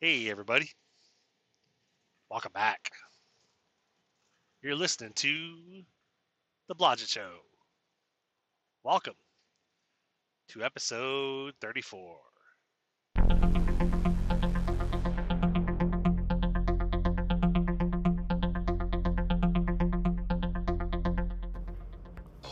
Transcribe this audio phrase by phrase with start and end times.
[0.00, 0.70] Hey, everybody.
[2.30, 2.92] Welcome back.
[4.62, 5.56] You're listening to
[6.68, 7.32] The Blodgett Show.
[8.84, 9.14] Welcome
[10.50, 12.16] to episode 34.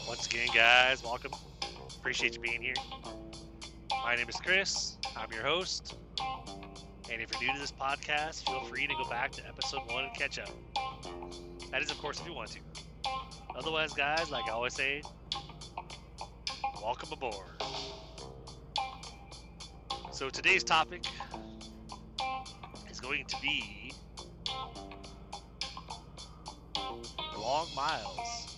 [0.08, 1.30] Once again, guys, welcome.
[1.96, 2.74] Appreciate you being here.
[4.04, 4.96] My name is Chris.
[5.16, 5.96] I'm your host.
[7.10, 10.04] And if you're new to this podcast, feel free to go back to episode one
[10.04, 10.50] and catch up.
[11.70, 12.60] That is, of course, if you want to.
[13.56, 15.02] Otherwise, guys, like I always say,
[16.82, 17.62] welcome aboard.
[20.10, 21.04] So today's topic
[22.90, 23.92] is going to be
[27.38, 28.56] long miles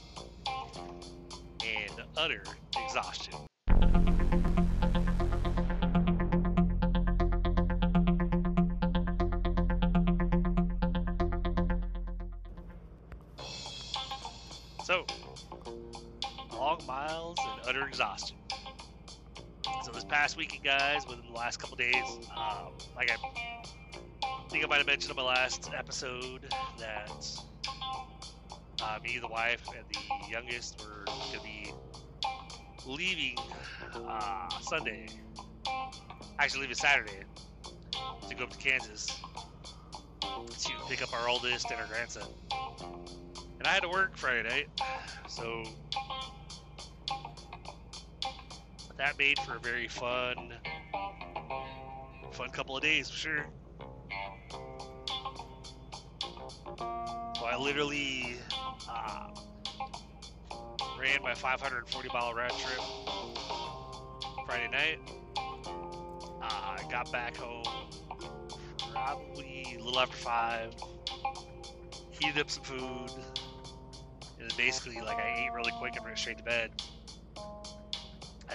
[1.64, 2.42] and utter
[2.82, 3.47] exhaustion.
[20.38, 21.94] Weekend, guys, within the last couple days,
[22.36, 23.16] um, like I
[24.50, 27.26] think I might have mentioned in my last episode that
[28.80, 31.72] uh, me, the wife, and the youngest were going to be
[32.86, 33.36] leaving
[33.96, 35.08] uh, Sunday.
[36.38, 37.24] Actually, leaving Saturday
[38.28, 42.28] to go up to Kansas to pick up our oldest and our grandson.
[43.58, 44.68] And I had to work Friday night,
[45.28, 45.64] so
[48.98, 50.52] that made for a very fun,
[52.32, 53.46] fun couple of days for sure.
[56.76, 58.36] So I literally
[58.90, 59.28] uh,
[61.00, 62.80] ran my 540 mile round trip
[64.44, 64.98] Friday night.
[65.36, 67.64] Uh, I got back home
[68.90, 70.74] probably a little after five.
[72.10, 73.10] Heated up some food,
[74.40, 76.72] and basically like I ate really quick and went straight to bed.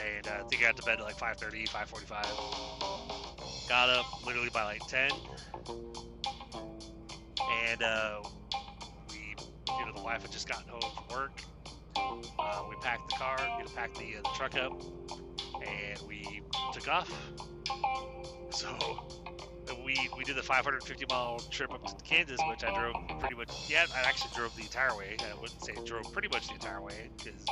[0.04, 3.70] And uh, I think I got to bed at like 5:30, 5:45.
[3.70, 5.10] Got up literally by like 10,
[7.52, 8.20] and uh,
[9.10, 9.36] we,
[9.80, 11.42] you know, the wife had just gotten home from work.
[12.40, 14.74] Uh, we packed the car, you know, packed the, uh, the truck up,
[15.66, 16.42] and we
[16.74, 17.10] took off.
[18.52, 18.70] So
[19.84, 23.50] we we did the 550 mile trip up to Kansas, which I drove pretty much.
[23.68, 25.16] Yeah, I actually drove the entire way.
[25.20, 27.44] I wouldn't say drove pretty much the entire way because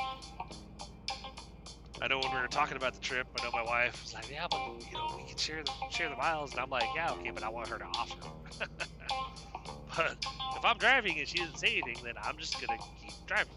[2.02, 4.28] I know when we were talking about the trip, I know my wife was like,
[4.28, 7.12] "Yeah, but you know we can share the share the miles," and I'm like, "Yeah,
[7.12, 8.18] okay, but I want her to offer."
[9.96, 10.18] but
[10.58, 13.54] if I'm driving and she doesn't say anything, then I'm just gonna keep driving.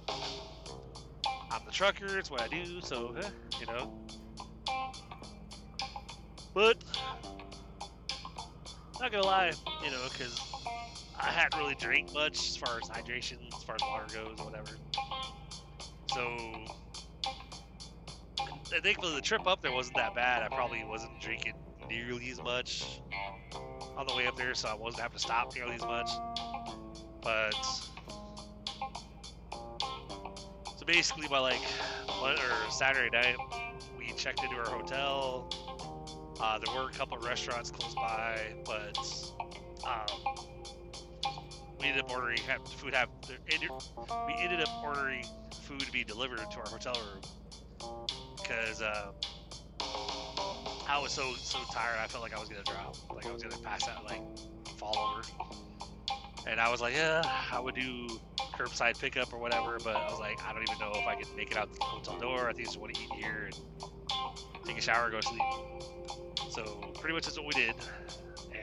[1.51, 2.83] I'm the trucker; it's what I do.
[2.83, 3.91] So, eh, you know.
[6.53, 6.77] But
[9.01, 10.39] not gonna lie, you know, because
[11.19, 14.77] I hadn't really drank much as far as hydration, as far as water goes, whatever.
[16.13, 16.67] So
[18.75, 20.43] I think for the trip up there wasn't that bad.
[20.43, 21.53] I probably wasn't drinking
[21.89, 23.01] nearly as much
[23.97, 26.11] on the way up there, so I wasn't having to stop nearly as much.
[27.23, 27.55] But
[30.77, 31.61] so basically, by like
[32.09, 33.37] or Saturday night,
[33.97, 35.49] we checked into our hotel.
[36.41, 38.99] Uh, there were a couple restaurants close by, but
[39.87, 40.35] um,
[41.81, 42.41] we ended up ordering
[42.77, 42.95] food.
[42.95, 45.25] Have we ended up ordering
[45.63, 47.23] food to be delivered to our hotel room
[48.47, 49.11] because uh,
[50.89, 51.99] I was so so tired.
[52.03, 54.21] I felt like I was gonna drop, like I was gonna pass out, like
[54.79, 55.23] fall over.
[56.47, 60.21] And I was like, yeah, I would do curbside pickup or whatever, but I was
[60.21, 62.49] like, I don't even know if I could make it out the hotel door.
[62.49, 65.41] I think I just want to eat here and take a shower, go to sleep.
[66.51, 67.75] So pretty much that's what we did.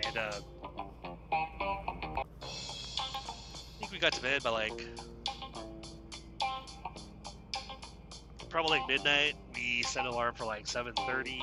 [0.05, 0.31] And uh,
[2.43, 2.53] I
[3.79, 4.85] think we got to bed by like
[8.51, 9.35] probably like midnight.
[9.55, 11.39] We set an alarm for like 7:30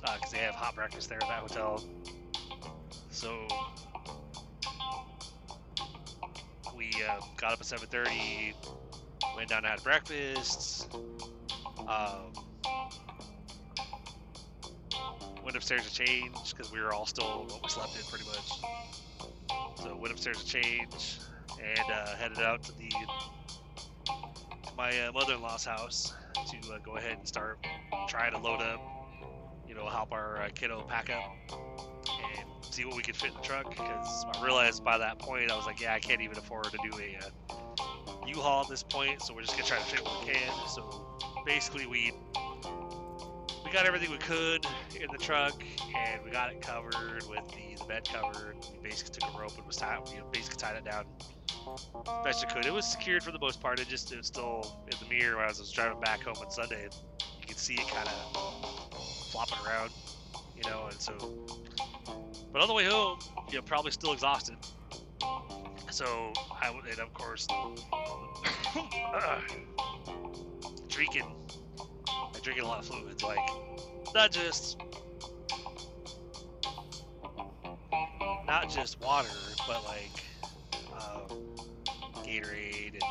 [0.00, 1.84] because uh, they have hot breakfast there at that hotel.
[3.10, 3.46] So
[6.76, 8.54] we uh, got up at 7:30,
[9.36, 10.88] went down and had breakfast.
[11.80, 12.32] Um,
[15.44, 19.82] went upstairs to change because we were all still what we slept in pretty much.
[19.82, 21.18] So went upstairs to change
[21.60, 22.88] and uh, headed out to the
[24.06, 26.12] to my uh, mother-in-law's house
[26.46, 27.58] to uh, go ahead and start
[28.08, 28.80] trying to load up,
[29.66, 33.36] you know, help our uh, kiddo pack up and see what we could fit in
[33.36, 33.68] the truck.
[33.68, 36.78] Because I realized by that point I was like, yeah, I can't even afford to
[36.88, 37.56] do a uh,
[38.26, 40.52] U-Haul at this point, so we're just gonna try to fit what we can.
[40.68, 42.12] So basically, we
[43.64, 44.66] we got everything we could
[45.00, 45.62] in the truck,
[45.96, 48.54] and we got it covered with the, the bed cover.
[48.72, 51.06] We basically took a rope and was tied, you know, basically tied it down
[52.24, 52.66] best I could.
[52.66, 53.80] It was secured for the most part.
[53.80, 56.88] It just it was still in the mirror I was driving back home on Sunday.
[57.40, 59.90] You could see it kind of flopping around,
[60.56, 61.14] you know, and so.
[62.52, 63.18] But on the way home,
[63.50, 64.56] you know, probably still exhausted.
[65.90, 67.46] So I and of course
[70.88, 71.26] drinking.
[72.08, 73.38] I drinking a lot of fluids, like
[74.16, 74.78] not just
[78.46, 79.28] not just water,
[79.68, 80.24] but like
[80.94, 81.54] um,
[82.24, 83.02] Gatorade and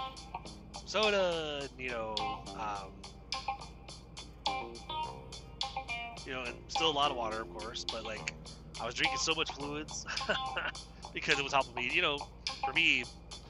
[0.88, 2.16] soda, you know,
[2.60, 2.92] um,
[6.26, 8.34] you know, and still a lot of water, of course, but like
[8.82, 10.08] I was drinking so much fluids
[11.14, 12.18] because it was helping me, you know,
[12.66, 13.04] for me,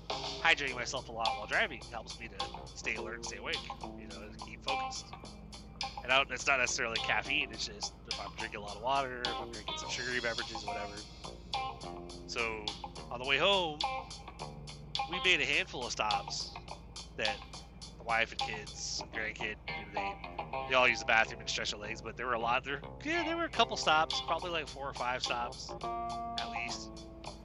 [0.09, 3.59] hydrating myself a lot while driving helps me to stay alert and stay awake,
[3.97, 5.05] you know, keep focused.
[6.05, 8.83] And I don't, it's not necessarily caffeine, it's just if I'm drinking a lot of
[8.83, 10.93] water, if I'm drinking some sugary beverages, whatever.
[12.27, 12.63] So
[13.09, 13.79] on the way home,
[15.09, 16.53] we made a handful of stops
[17.17, 17.35] that
[17.97, 19.55] the wife and kids, grandkid,
[19.95, 20.15] they
[20.69, 22.81] they all use the bathroom and stretch their legs, but there were a lot there.
[23.03, 26.87] Yeah, there were a couple stops, probably like four or five stops at least,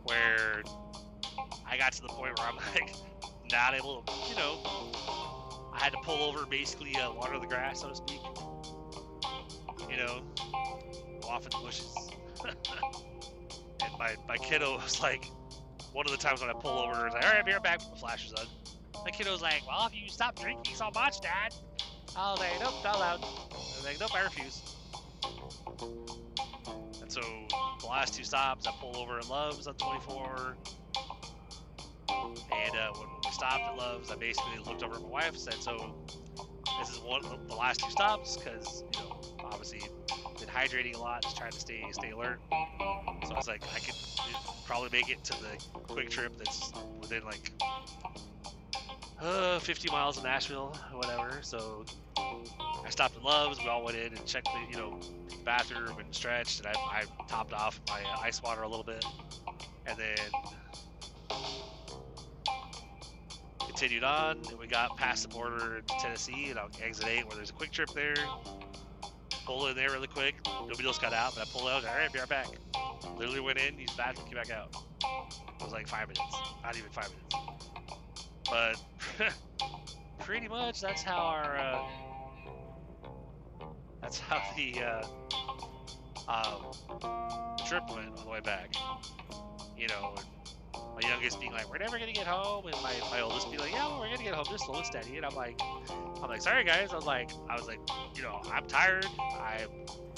[0.03, 0.63] where
[1.67, 2.95] I got to the point where I'm like
[3.51, 4.59] not able to, you know,
[5.73, 8.21] I had to pull over basically uh, water the grass, so to speak.
[10.01, 10.23] Know,
[11.29, 11.95] off in the bushes.
[12.49, 15.27] and my, my kiddo was like,
[15.93, 17.81] one of the times when I pull over, is like, all right, be right back.
[17.81, 18.47] With the flash is on.
[19.05, 21.55] My kiddo was like, well, if you stop drinking so much, Dad.
[22.17, 23.21] I was like, nope, not allowed.
[23.23, 24.63] I was like, nope, I refuse.
[27.03, 27.21] And so
[27.81, 30.57] the last two stops, I pull over at Love's on 24.
[32.09, 35.39] And uh, when we stopped at Love's, I basically looked over at my wife and
[35.39, 35.95] said, so
[36.79, 39.10] this is one of the last two stops because, you know,
[39.45, 39.81] obviously
[40.39, 42.41] been hydrating a lot, just trying to stay stay alert.
[42.51, 43.95] So I was like, I could
[44.67, 45.59] probably make it to the
[45.95, 47.53] QuikTrip that's within like
[49.21, 51.41] uh, 50 miles of Nashville or whatever.
[51.43, 51.85] So
[52.17, 53.59] I stopped at Love's.
[53.59, 54.99] We all went in and checked the, you know,
[55.45, 59.05] bathroom and stretched, and I, I topped off my uh, ice water a little bit,
[59.87, 60.17] and then
[63.67, 64.39] continued on.
[64.49, 67.55] And we got past the border to Tennessee, and on exit eight where there's a
[67.55, 68.15] QuikTrip there.
[69.51, 70.37] Pull in there really quick.
[70.47, 71.85] Nobody else got out, but I pulled out.
[71.85, 72.47] All right, be right back.
[73.17, 74.73] Literally went in, the bathroom, came back out.
[75.03, 76.21] It was like five minutes,
[76.63, 77.35] not even five minutes.
[78.49, 79.35] But
[80.21, 81.83] pretty much that's how our uh,
[84.01, 85.05] that's how the uh,
[86.29, 86.71] um,
[87.67, 88.73] trip went on the way back.
[89.77, 90.15] You know,
[91.01, 93.73] my youngest being like, "We're never gonna get home," and my, my oldest being like,
[93.73, 95.61] "Yeah, well, we're gonna get home just slow and steady." And I'm like,
[96.23, 97.81] "I'm like, sorry guys." I was like, I was like,
[98.15, 99.07] you know, I'm tired.
[99.41, 99.69] I'm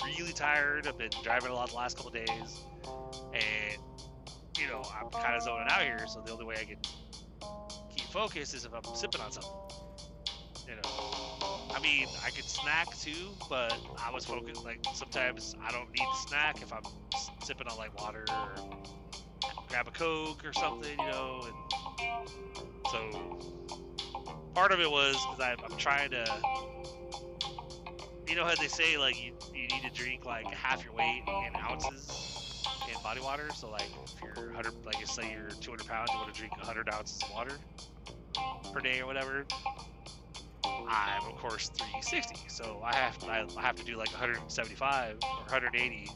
[0.05, 0.87] really tired.
[0.87, 2.65] I've been driving a lot the last couple days,
[3.33, 3.79] and
[4.59, 6.05] you know, I'm kind of zoning out here.
[6.07, 6.79] So the only way I can
[7.95, 9.51] keep focused is if I'm sipping on something.
[10.69, 14.65] You know, I mean, I could snack too, but I was focused.
[14.65, 16.83] Like sometimes I don't need snack if I'm
[17.43, 18.55] sipping on like water or
[19.73, 21.47] grab a coke or something, you know.
[21.47, 21.55] And
[22.91, 23.39] so
[24.55, 26.27] part of it was because I'm, I'm trying to,
[28.29, 31.23] you know how they say like you, you need to drink like half your weight
[31.27, 33.49] in ounces in body water.
[33.55, 36.91] So like if you're 100, like say you're 200 pounds, you want to drink 100
[36.91, 37.57] ounces of water
[38.75, 39.47] per day or whatever.
[40.65, 45.29] I'm of course 360, so I have to, I have to do like 175 or
[45.43, 46.11] 180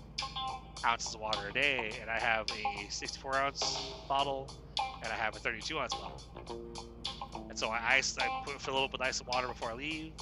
[0.84, 4.52] ounces of water a day, and I have a 64 ounce bottle
[5.02, 6.22] and I have a 32 ounce bottle.
[7.48, 9.74] And so I ice, I put, fill it up with ice and water before I
[9.74, 10.12] leave.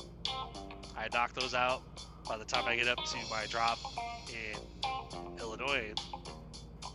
[0.96, 1.82] I knock those out
[2.28, 3.78] by the time I get up to my drop
[4.28, 4.60] in
[5.40, 5.92] Illinois.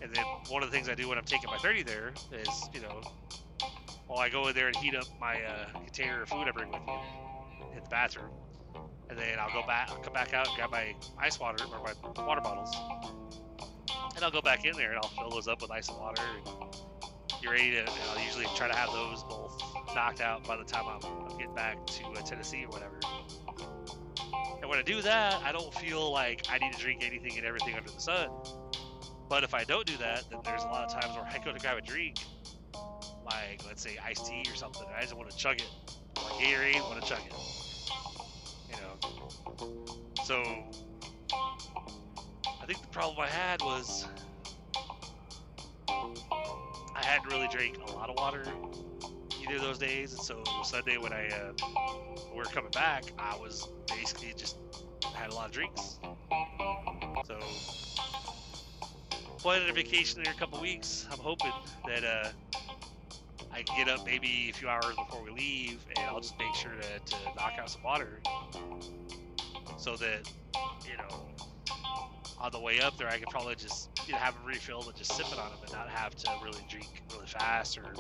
[0.02, 2.70] And then one of the things I do when I'm taking my 30 there is,
[2.74, 3.02] you know,
[4.10, 6.72] while I go in there and heat up my uh, container of food I bring
[6.72, 6.94] with me,
[7.78, 8.32] in the bathroom,
[9.08, 11.84] and then I'll go back, I'll come back out and grab my ice water or
[11.84, 12.76] my water bottles,
[14.16, 16.24] and I'll go back in there and I'll fill those up with ice and water.
[16.24, 17.86] And you're ready to.
[18.10, 19.62] I'll usually try to have those both
[19.94, 23.00] knocked out by the time I'm, I'm getting back to uh, Tennessee or whatever.
[24.60, 27.46] And when I do that, I don't feel like I need to drink anything and
[27.46, 28.30] everything under the sun.
[29.30, 31.54] But if I don't do that, then there's a lot of times where I go
[31.54, 32.18] to grab a drink,
[33.30, 35.70] like let's say iced tea or something, I just want to chug it.
[36.18, 37.34] Or Gatorade, want to chug it.
[38.70, 39.86] You know.
[40.24, 40.42] So
[42.62, 44.08] I think the problem I had was
[46.96, 48.44] I hadn't really drank a lot of water
[49.42, 51.54] either of those days, and so Sunday when I uh,
[52.32, 54.58] we were coming back, I was basically just
[55.16, 56.00] had a lot of drinks.
[57.26, 57.40] So,
[59.38, 61.08] planning a vacation in a couple weeks.
[61.12, 61.52] I'm hoping
[61.88, 62.30] that uh,
[63.52, 66.54] I can get up maybe a few hours before we leave, and I'll just make
[66.56, 68.22] sure to, to knock out some water,
[69.78, 70.32] so that
[70.86, 71.28] you know,
[72.40, 74.96] on the way up there, I could probably just you know have them refilled and
[74.96, 77.94] just sip it on them, and not have to really drink really fast or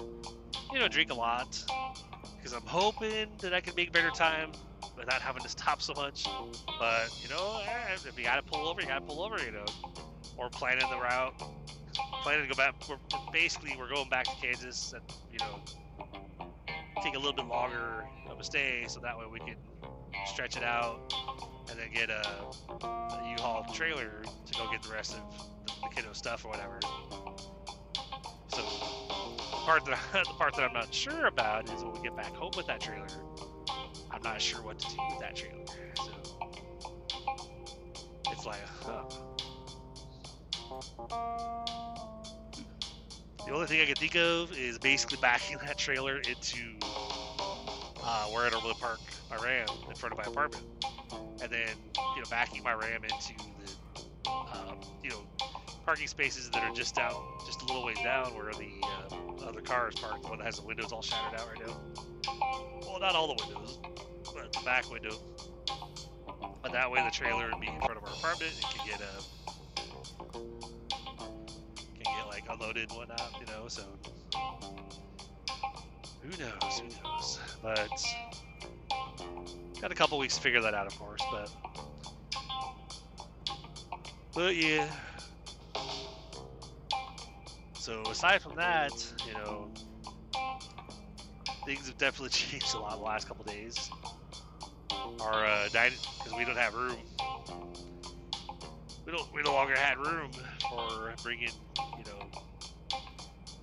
[0.71, 1.57] you know drink a lot.
[2.37, 4.51] Because I'm hoping that I can make better time
[4.97, 6.25] without having to stop so much.
[6.79, 9.43] But you know, eh, if you gotta pull over, you gotta pull over.
[9.43, 9.65] You know,
[10.37, 11.33] or planning the route
[12.21, 12.75] planning to go back.
[12.89, 12.97] We're,
[13.31, 15.59] basically we're going back to Kansas, and you know,
[17.03, 19.55] take a little bit longer of a stay, so that way we can
[20.25, 21.13] stretch it out,
[21.69, 22.27] and then get a,
[22.85, 25.21] a U-Haul trailer to go get the rest of
[25.65, 26.79] the, the kiddo stuff or whatever.
[28.49, 32.15] So the part that the part that I'm not sure about is when we get
[32.15, 33.07] back home with that trailer.
[34.11, 35.65] I'm not sure what to do with that trailer.
[35.95, 36.11] So
[38.31, 39.03] it's like, huh.
[43.45, 46.77] The only thing I can think of is basically backing that trailer into
[48.03, 50.63] uh, where I normally park my Ram in front of my apartment,
[51.41, 51.69] and then
[52.15, 55.25] you know backing my Ram into the um, you know
[55.85, 57.15] parking spaces that are just down,
[57.45, 58.69] just a little ways down where the
[59.11, 61.67] uh, other car is parked, the one that has the windows all shattered out right
[61.67, 61.75] now.
[62.81, 63.79] Well, not all the windows,
[64.33, 65.17] but the back window.
[66.61, 69.01] But that way the trailer would be in front of our apartment and could get
[69.01, 70.58] a
[72.29, 73.81] like unloaded and whatnot, you know, so
[76.21, 77.39] who knows, who knows.
[77.61, 77.89] But
[79.81, 81.51] got a couple weeks to figure that out of course, but
[84.33, 84.87] but yeah.
[87.73, 88.91] So aside from that,
[89.25, 89.71] you know,
[91.65, 93.89] things have definitely changed a lot in the last couple days.
[95.21, 96.97] Our uh, dining, because we don't have room.
[99.09, 99.33] We don't.
[99.33, 100.29] We no longer had room
[100.69, 101.49] for bringing
[101.97, 102.29] you know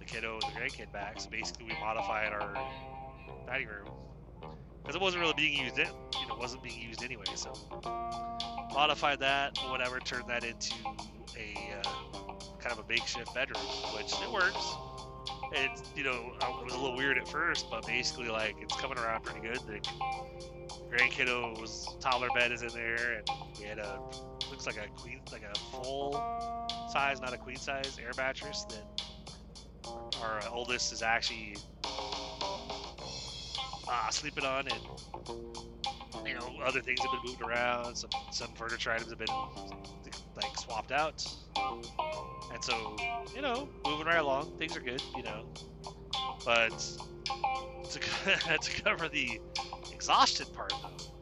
[0.00, 1.21] the kiddo and the grandkid back.
[1.21, 2.53] So basically, we modified our
[3.47, 3.88] dining room
[4.83, 5.79] because it wasn't really being used.
[5.79, 5.87] It
[6.21, 7.26] you know wasn't being used anyway.
[7.37, 7.53] So
[8.75, 10.75] modified that or whatever, turned that into
[11.38, 11.91] a uh,
[12.59, 13.62] kind of a makeshift bedroom,
[13.95, 14.75] which it works.
[15.53, 18.99] It's you know it was a little weird at first, but basically like it's coming
[18.99, 19.61] around pretty good.
[19.61, 19.79] The
[20.91, 24.00] grandkiddo's toddler bed is in there, and we had a
[24.56, 26.14] looks like a queen like a full
[26.90, 29.02] size, not a queen size air mattress that
[30.22, 31.56] our oldest is actually
[33.88, 34.80] uh, sleeping on, and
[36.26, 37.96] you know other things have been moved around.
[37.96, 39.26] Some some furniture items have been
[40.36, 41.22] like swapped out,
[42.52, 42.96] and so
[43.34, 45.02] you know moving right along, things are good.
[45.16, 45.52] You know,
[46.46, 46.70] but
[47.90, 48.00] to
[48.58, 49.38] to cover the
[49.92, 51.15] exhausted part though,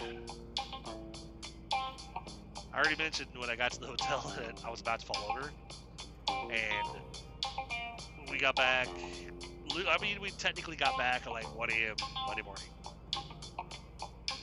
[0.00, 0.06] I
[2.74, 5.52] already mentioned when I got to the hotel that I was about to fall over,
[6.50, 6.88] and
[8.30, 8.88] we got back.
[9.72, 11.94] I mean, we technically got back at like 1 a.m.
[12.26, 12.64] Monday morning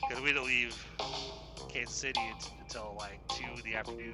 [0.08, 0.86] because we didn't leave
[1.68, 2.20] Kansas City
[2.60, 4.12] until like 2 in the afternoon.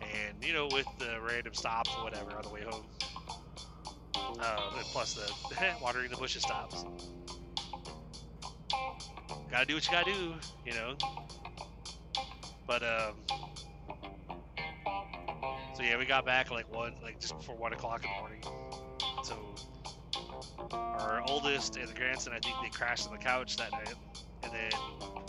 [0.00, 2.86] And you know, with the random stops or whatever on the way home,
[4.40, 5.30] uh, plus the
[5.82, 6.84] watering the bushes stops.
[9.50, 10.94] Gotta do what you gotta do, you know.
[12.66, 13.14] But um,
[15.74, 18.42] so yeah, we got back like one, like just before one o'clock in the morning.
[19.24, 19.36] So
[20.72, 23.94] our oldest and the grandson, I think they crashed on the couch that night,
[24.42, 24.70] and then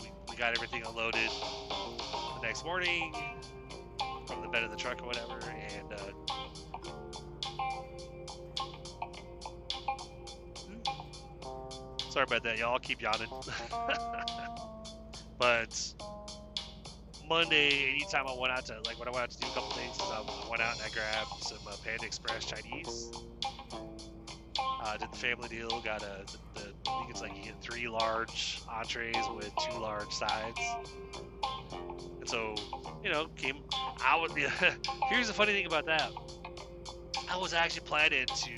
[0.02, 3.14] we, we got everything unloaded the next morning
[4.28, 5.89] from the bed of the truck or whatever, and.
[12.10, 12.74] Sorry about that, y'all.
[12.74, 13.30] I'll keep yawning.
[15.38, 15.94] but
[17.28, 19.70] Monday, anytime I went out to like when I went out to do a couple
[19.72, 23.12] things, is I went out and I grabbed some uh, Panda Express Chinese.
[24.82, 25.70] Uh, did the family deal.
[25.82, 26.26] Got a
[26.56, 30.60] the, the, I think it's like you get three large entrees with two large sides.
[31.72, 32.56] And so,
[33.04, 33.58] you know, came.
[34.04, 34.32] I was.
[34.36, 34.50] Yeah,
[35.10, 36.12] here's the funny thing about that.
[37.30, 38.50] I was actually planning to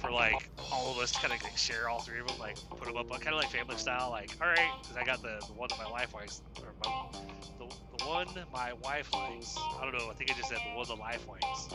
[0.00, 2.84] for like all of us kind of like share all three of them, like put
[2.84, 4.10] them up, kind of like family style.
[4.10, 7.20] Like, all right, because I got the, the one that my wife likes, or my,
[7.58, 9.54] the, the one my wife likes.
[9.58, 10.10] I don't know.
[10.10, 11.68] I think I just said the one the wife likes.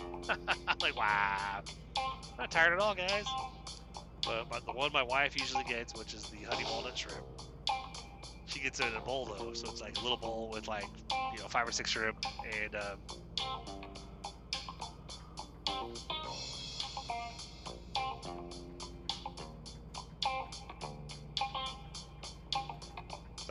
[0.82, 1.62] like, wow,
[2.38, 3.26] not tired at all, guys.
[4.26, 7.20] But, but the one my wife usually gets, which is the honey walnut shrimp,
[8.48, 10.86] she gets it in a bowl though, so it's like a little bowl with like
[11.34, 12.18] you know five or six shrimp
[12.64, 12.76] and.
[12.76, 12.98] Um,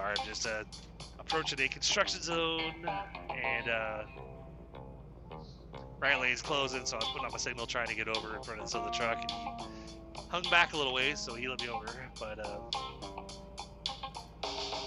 [0.05, 0.65] I'm just uh,
[1.19, 2.87] approaching a construction zone,
[3.31, 4.03] and uh,
[5.99, 8.43] right lane's closing, so I was putting on my signal trying to get over in
[8.43, 11.61] front of this other truck, and he hung back a little ways, so he let
[11.61, 11.87] me over.
[12.21, 12.59] But uh,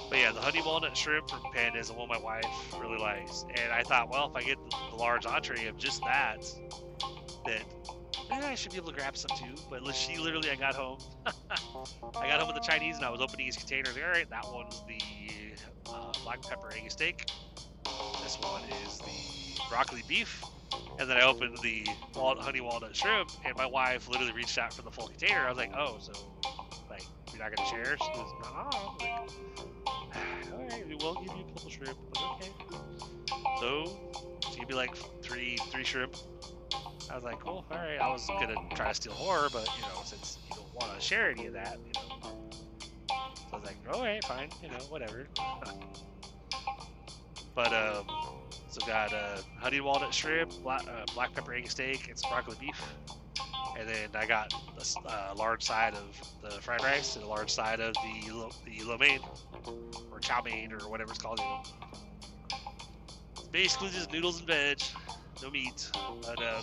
[0.09, 2.45] but yeah, the honey walnut shrimp from Panda is the one my wife
[2.79, 6.01] really likes, and I thought, well, if I get the, the large entree of just
[6.03, 6.45] that,
[7.45, 7.63] that
[8.29, 9.61] then I should be able to grab some too.
[9.69, 13.21] But she literally, I got home, I got home with the Chinese, and I was
[13.21, 13.95] opening these containers.
[13.95, 14.99] All right, that one's the
[15.89, 17.29] uh, black pepper Angus steak.
[18.23, 20.43] This one is the broccoli beef.
[20.99, 24.81] And then I opened the honey walnut shrimp, and my wife literally reached out for
[24.81, 25.41] the full container.
[25.45, 26.11] I was like, "Oh, so
[26.89, 29.29] like you're not gonna share?" She goes, "No." Like,
[30.53, 31.97] All right, we will give you a couple shrimp.
[32.33, 32.51] Okay.
[33.59, 34.11] So
[34.51, 36.15] she gave me like three three shrimp.
[37.09, 37.65] I was like, cool.
[37.71, 37.99] All right.
[37.99, 41.01] I was gonna try to steal horror, but you know, since you don't want to
[41.05, 42.49] share any of that, you know.
[43.09, 44.49] So I was like, all right, fine.
[44.61, 45.27] You know, whatever.
[47.55, 48.05] but um,
[48.69, 52.57] so got uh, honey walnut shrimp, black, uh, black pepper egg steak, and some broccoli
[52.59, 52.81] beef.
[53.79, 57.51] And then I got a uh, large side of the fried rice and a large
[57.51, 59.19] side of the lo, the lo mein
[60.11, 61.39] or chow mein or whatever it's called.
[63.51, 64.81] Basically just noodles and veg,
[65.41, 65.89] no meat.
[66.23, 66.61] But uh,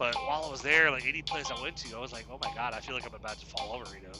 [0.00, 2.38] but while I was there, like any place I went to, I was like, oh
[2.42, 4.14] my god, I feel like I'm about to fall over, you know.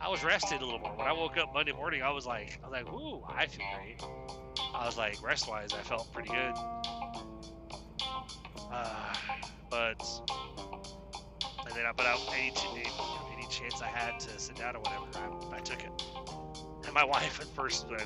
[0.00, 0.94] I was rested a little more.
[0.96, 3.66] When I woke up Monday morning, I was like, I was like, ooh, I feel
[3.74, 4.00] great.
[4.72, 6.54] I was like, rest wise, I felt pretty good.
[8.72, 9.14] Uh,
[9.68, 10.00] but
[11.66, 12.86] and then I put out any, any,
[13.32, 15.90] any chance I had to sit down or whatever, I, I took it.
[16.84, 17.98] And my wife at first, when,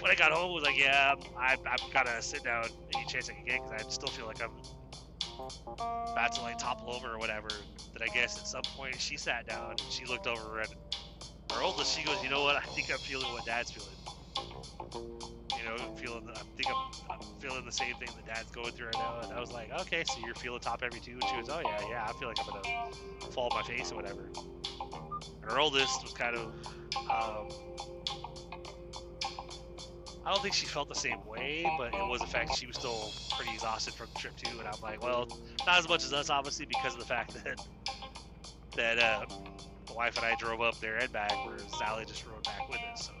[0.00, 2.64] when I got home, was like, "Yeah, I, I've got to sit down
[2.94, 4.52] any chance I can get because I still feel like I'm
[5.38, 7.48] about to like topple over or whatever."
[7.92, 10.68] But I guess at some point she sat down and she looked over at
[11.52, 11.96] her oldest.
[11.96, 12.56] She goes, "You know what?
[12.56, 13.96] I think I'm feeling what Dad's feeling."
[15.58, 16.28] you know, feeling.
[16.28, 16.76] I think I'm,
[17.10, 19.20] I'm, feeling the same thing that Dad's going through right now.
[19.22, 21.12] And I was like, okay, so you're feeling top heavy too?
[21.12, 22.06] And she goes, oh yeah, yeah.
[22.08, 24.30] I feel like I'm gonna fall on my face or whatever.
[24.34, 26.52] And her oldest was kind of.
[27.10, 27.48] Um,
[30.26, 32.74] I don't think she felt the same way, but it was the fact she was
[32.74, 34.58] still pretty exhausted from the trip too.
[34.58, 35.28] And I'm like, well,
[35.64, 37.60] not as much as us, obviously, because of the fact that
[38.76, 39.24] that uh,
[39.86, 42.80] the wife and I drove up there and back, where Sally just rode back with
[42.92, 43.08] us.
[43.08, 43.12] So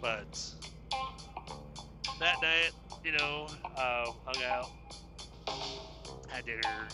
[0.00, 0.52] but
[2.18, 2.72] that night,
[3.04, 4.68] you know, uh, hung out,
[6.28, 6.88] had dinner,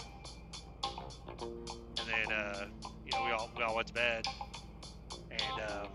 [1.40, 2.66] and then uh,
[3.02, 4.26] you know we all we all went to bed,
[5.30, 5.88] and um,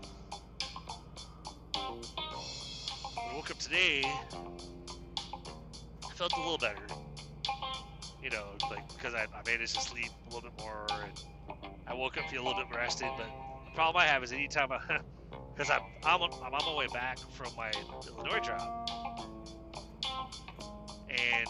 [3.32, 4.02] I woke up today,
[6.04, 6.82] I felt a little better.
[8.22, 11.24] You know, like because I, I managed to sleep a little bit more, and
[11.86, 13.08] I woke up feeling a little bit rested.
[13.16, 13.26] But
[13.64, 14.78] the problem I have is anytime I
[15.56, 17.72] because I'm, I'm, I'm on my way back from my
[18.06, 18.90] Illinois job.
[21.08, 21.48] And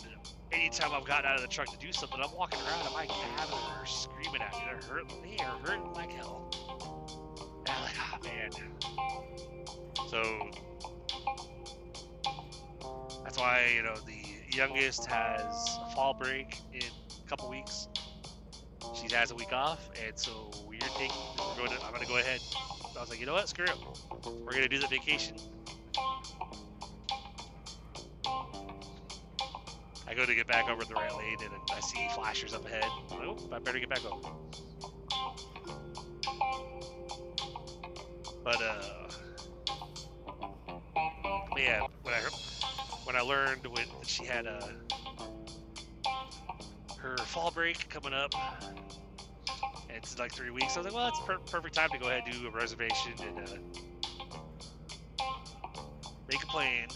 [0.53, 3.07] anytime I've gotten out of the truck to do something, I'm walking around and my
[3.07, 4.61] cabin are screaming at me.
[4.67, 5.37] They're hurting.
[5.37, 6.49] They are hurting like hell.
[7.67, 8.51] And I'm like, ah, oh, man.
[10.09, 10.51] So
[13.33, 17.89] that's why you know the youngest has a fall break in a couple weeks.
[18.95, 20.79] She has a week off, and so we're
[21.57, 21.83] going to.
[21.83, 22.41] I'm to go ahead
[22.95, 23.49] I was like, you know what?
[23.49, 23.75] Screw it.
[24.45, 25.39] We're gonna do the vacation.
[30.07, 32.85] I go to get back over the right lane and I see flashers up ahead.
[33.13, 34.29] Oh, I better get back over.
[38.45, 38.83] But uh,
[41.57, 42.21] yeah, when I
[43.05, 44.69] when I learned when she had a uh,
[46.99, 48.33] her fall break coming up,
[49.91, 50.77] it's like three weeks.
[50.77, 53.13] I was like, well, it's per perfect time to go ahead and do a reservation
[53.21, 55.25] and uh,
[56.29, 56.89] make a plan.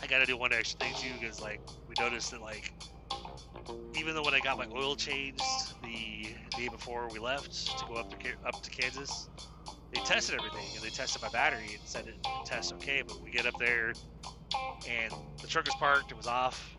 [0.00, 2.72] I gotta do one extra thing too, because like we noticed that like
[3.94, 5.42] even though when I got my oil changed
[5.82, 9.28] the day before we left to go up to up to Kansas,
[9.92, 13.02] they tested everything and they tested my battery and said it tests okay.
[13.06, 13.92] But we get up there
[14.88, 16.76] and the truck was parked, it was off,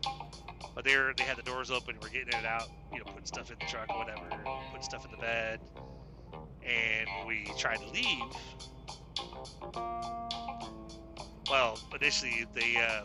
[0.74, 3.26] but they were, they had the doors open, we're getting it out, you know, putting
[3.26, 4.28] stuff in the truck whatever,
[4.70, 5.60] putting stuff in the bed,
[6.62, 8.22] and we tried to leave.
[11.50, 13.04] Well, initially they uh,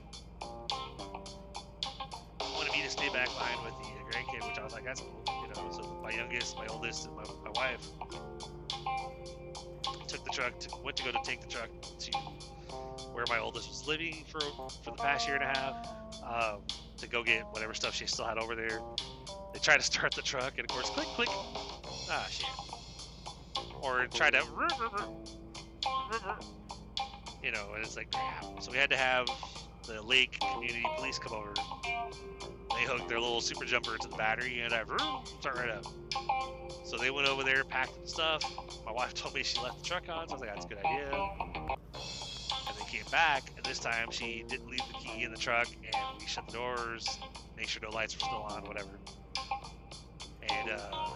[2.39, 5.24] wanted me to stay back behind with the grandkid, which I was like, that's cool,
[5.41, 5.72] you know.
[5.72, 7.82] So my youngest, my oldest, and my, my wife
[10.08, 12.12] took the truck, to, went to go to take the truck to
[13.13, 14.41] where my oldest was living for
[14.84, 15.88] for the past year and a half.
[16.24, 16.62] Um,
[16.98, 18.80] to go get whatever stuff she still had over there.
[19.54, 21.30] They try to start the truck, and of course, click, click.
[21.32, 22.48] ah shit.
[23.82, 24.41] Or try to,
[27.44, 28.62] you know, and it's like crap.
[28.62, 29.28] So we had to have
[29.88, 31.54] the Lake Community Police come over.
[32.76, 34.84] They hooked their little super jumper to the battery and I
[35.39, 35.86] start right up.
[36.86, 38.43] So they went over there, packed the stuff.
[38.86, 40.67] My wife told me she left the truck on, so I was like, that's a
[40.67, 41.10] good idea.
[42.67, 45.67] And they came back, and this time she didn't leave the key in the truck,
[45.67, 47.08] and we shut the doors,
[47.58, 49.00] make sure no lights were still on, whatever.
[50.48, 51.10] And, uh,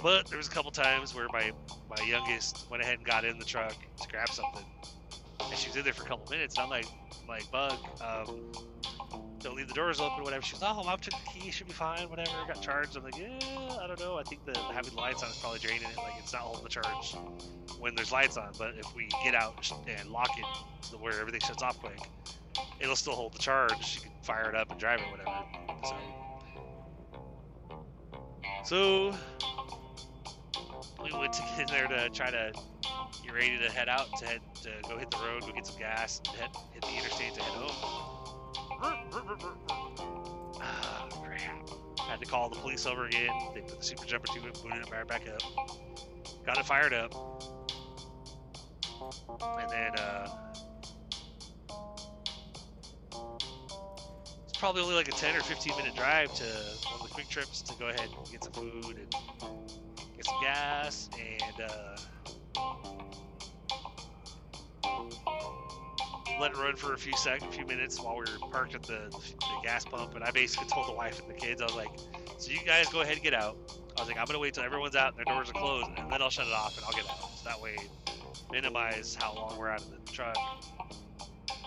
[0.00, 1.50] but there was a couple times where my,
[1.90, 4.64] my youngest went ahead and got in the truck to grab something.
[5.40, 6.86] And she was in there for a couple minutes, and I'm like,
[7.28, 8.52] like, Bug, um,
[9.62, 10.42] leave the doors open, whatever.
[10.42, 12.30] She goes, oh, mom took the key, should be fine, whatever.
[12.48, 12.96] Got charged.
[12.96, 13.38] I'm like, yeah,
[13.80, 14.18] I don't know.
[14.18, 15.96] I think the having the lights on is probably draining it.
[15.96, 17.14] Like, it's not holding the charge
[17.78, 18.52] when there's lights on.
[18.58, 22.00] But if we get out and lock it where everything shuts off quick,
[22.80, 23.94] it'll still hold the charge.
[23.94, 25.30] You can fire it up and drive it, whatever.
[28.64, 29.14] So, so
[31.04, 32.52] we went to get in there to try to
[33.22, 35.78] get ready to head out to head to go hit the road, go get some
[35.78, 38.21] gas, head, hit the interstate to head home
[38.82, 41.68] ah, crap.
[42.00, 43.30] Had to call the police over again.
[43.54, 45.42] They put the super jumper to it, booted it right back up.
[46.44, 47.14] Got it fired up.
[49.40, 50.28] And then, uh,
[54.44, 57.64] it's probably only like a 10 or 15 minute drive to one of the QuikTrips
[57.64, 59.14] to go ahead and get some food and
[60.16, 61.96] get some gas and, uh,
[66.42, 68.98] let it run for a few a few minutes while we were parked at the,
[69.12, 71.90] the, gas pump, and I basically told the wife and the kids, I was like,
[72.38, 73.56] "So you guys go ahead and get out."
[73.96, 76.10] I was like, "I'm gonna wait till everyone's out and their doors are closed, and
[76.10, 77.30] then I'll shut it off and I'll get out.
[77.36, 77.76] So that way,
[78.50, 80.36] minimize how long we're out of the truck."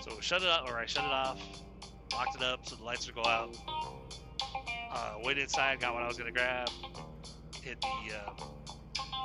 [0.03, 1.39] So shut it up, or I shut it off,
[2.11, 3.55] locked it up so the lights would go out.
[4.91, 6.69] Uh, went inside, got what I was gonna grab,
[7.61, 8.33] hit the, uh,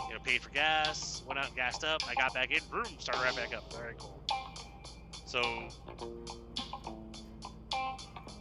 [0.07, 2.03] you know, paid for gas, went out and gassed up.
[2.09, 3.73] I got back in, boom, started right back up.
[3.73, 4.20] Very cool.
[5.31, 5.43] So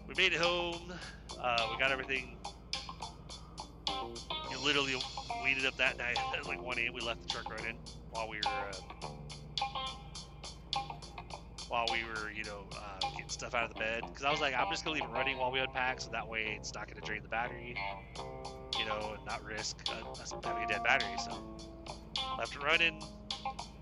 [0.08, 0.92] we made it home.
[1.40, 2.36] Uh, we got everything.
[4.50, 4.96] You literally
[5.44, 6.94] weeded up that night at like 1 a.m.
[6.96, 7.78] We left the truck running
[8.10, 9.10] while we were uh,
[11.68, 14.02] while we were, you know, uh, getting stuff out of the bed.
[14.08, 16.28] Because I was like, I'm just gonna leave it running while we unpack, so that
[16.28, 17.76] way it's not gonna drain the battery,
[18.80, 19.88] you know, and not risk
[20.44, 21.16] having a dead battery.
[21.20, 21.56] So
[22.40, 23.00] left it running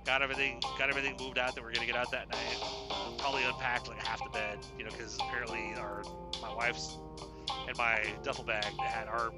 [0.07, 2.76] got everything got everything moved out that we're gonna get out that night.
[3.17, 6.03] Probably unpacked like half the bed, you know, because apparently our
[6.41, 6.97] my wife's
[7.67, 9.32] and my duffel bag that had our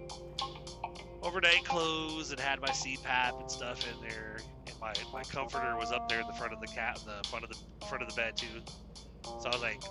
[1.22, 4.38] overnight clothes and had my CPAP and stuff in there.
[4.68, 7.44] And my, my comforter was up there in the front of the cat, the front
[7.46, 8.48] of the front of the bed too.
[9.24, 9.82] So I was like,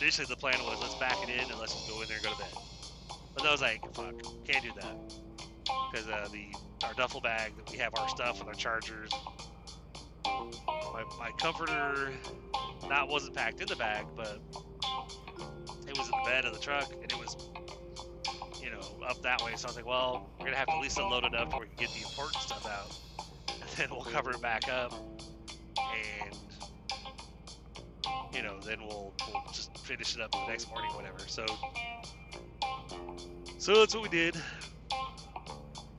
[0.00, 2.24] initially the plan was let's back it in and let's just go in there and
[2.24, 2.52] go to bed.
[3.34, 4.96] But I was like, fuck, can't do that
[5.90, 6.54] because uh, the
[6.86, 9.10] our duffel bag that we have our stuff and our chargers
[10.98, 12.12] my, my comforter
[12.88, 14.40] not wasn't packed in the bag, but
[15.86, 17.36] it was in the bed of the truck, and it was,
[18.62, 19.52] you know, up that way.
[19.56, 21.66] So I was like, well, we're gonna have to at least unload enough where we
[21.66, 22.96] can get the important stuff out,
[23.60, 24.92] and then we'll cover it back up,
[25.78, 26.36] and
[28.34, 31.20] you know, then we'll we'll just finish it up the next morning, whatever.
[31.26, 31.46] So,
[33.58, 34.36] so that's what we did.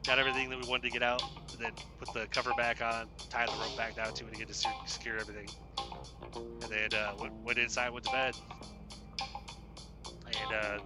[0.10, 1.22] Got everything that we wanted to get out
[1.60, 4.54] then put the cover back on, tie the rope back down to it again to
[4.86, 5.50] secure everything.
[6.36, 8.36] And then uh, went, went inside, went to bed.
[10.26, 10.80] And uh,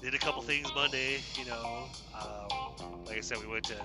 [0.00, 1.88] did a couple things Monday, you know.
[2.14, 3.76] Um, like I said, we went to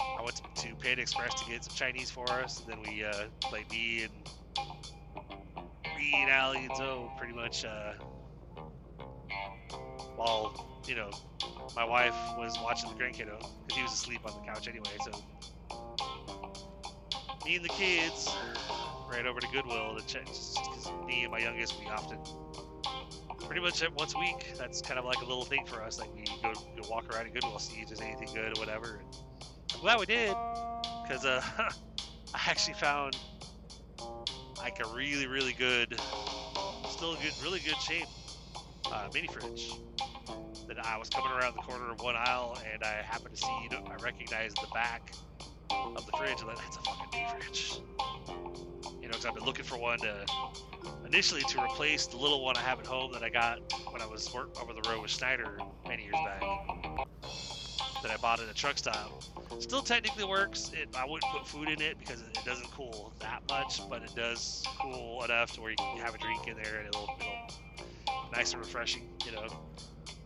[0.00, 2.60] I went to, Panda Express to get some Chinese for us.
[2.60, 4.12] And then we uh, like me and
[5.96, 7.94] me and Allie and Zoe pretty much uh,
[10.16, 11.10] while you know
[11.76, 14.96] my wife was watching the grandkiddo because he was asleep on the couch anyway.
[15.04, 15.12] So
[17.44, 18.28] me and the kids
[19.10, 22.18] ran over to Goodwill to check because me and my youngest we often
[23.46, 24.52] pretty much once a week.
[24.58, 25.98] That's kind of like a little thing for us.
[25.98, 29.00] Like we go, go walk around in Goodwill, see if there's anything good or whatever.
[29.00, 29.42] And
[29.74, 30.34] I'm glad we did
[31.02, 31.42] because uh,
[32.34, 33.16] I actually found
[34.58, 35.98] like a really really good,
[36.88, 38.06] still good, really good shape
[38.92, 39.72] uh, mini fridge
[40.78, 43.68] that I was coming around the corner of one aisle and I happened to see,
[43.72, 45.12] I recognized the back
[45.70, 47.80] of the fridge and like, that's a fucking mini fridge.
[49.02, 50.24] You know, because I've been looking for one to
[51.04, 53.58] initially to replace the little one I have at home that I got
[53.90, 56.42] when I was work over the road with Schneider many years back.
[58.02, 59.24] That I bought at a truck stop.
[59.58, 60.70] Still technically works.
[60.72, 64.14] It, I wouldn't put food in it because it doesn't cool that much, but it
[64.14, 67.48] does cool enough to where you can have a drink in there and it'll, it'll
[68.32, 69.48] nice and refreshing, you know.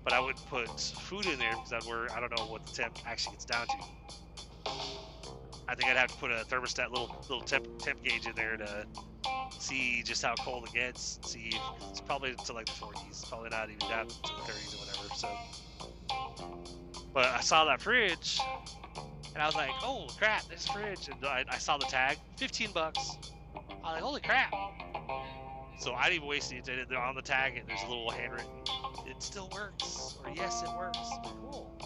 [0.05, 2.09] But I wouldn't put food in there because worry.
[2.15, 3.75] I don't know what the temp actually gets down to.
[5.69, 8.57] I think I'd have to put a thermostat little little temp temp gauge in there
[8.57, 8.87] to
[9.59, 11.19] see just how cold it gets.
[11.25, 13.29] See, if, it's probably to like the 40s.
[13.29, 15.09] Probably not even down to the 30s or whatever.
[15.17, 15.29] So,
[17.15, 18.39] but I saw that fridge,
[19.35, 22.73] and I was like, "Oh crap, this fridge!" And I, I saw the tag, 15
[22.73, 23.17] bucks.
[23.55, 24.53] I was like, "Holy crap!"
[25.79, 26.87] So I didn't even waste any time.
[26.91, 28.51] Uh, on the tag, and there's a little handwritten,
[29.07, 31.79] "It still works," or "Yes, it works." Cool.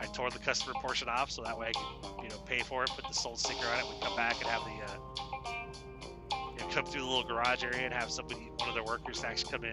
[0.00, 2.84] I tore the customer portion off so that way I could, you know, pay for
[2.84, 6.60] it, put the sold sticker on it, we come back and have the, uh, you
[6.60, 9.50] know, come through the little garage area and have somebody, one of their workers, actually
[9.50, 9.72] come in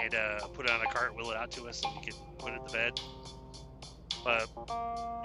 [0.00, 2.14] and uh, put it on a cart, wheel it out to us, so we could
[2.38, 2.92] put it in the bed.
[4.24, 4.48] But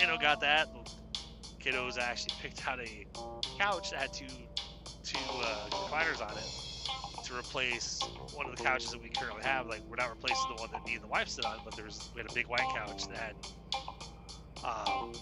[0.02, 0.68] you know, got that.
[0.74, 3.08] The kiddos actually picked out a
[3.58, 4.28] couch that had two
[5.04, 6.69] two uh, recliners on it
[7.30, 8.00] to replace
[8.34, 9.68] one of the couches that we currently have.
[9.68, 12.10] Like we're not replacing the one that me and the wife sit on, but there's
[12.14, 13.36] we had a big white couch that had
[14.64, 15.14] um,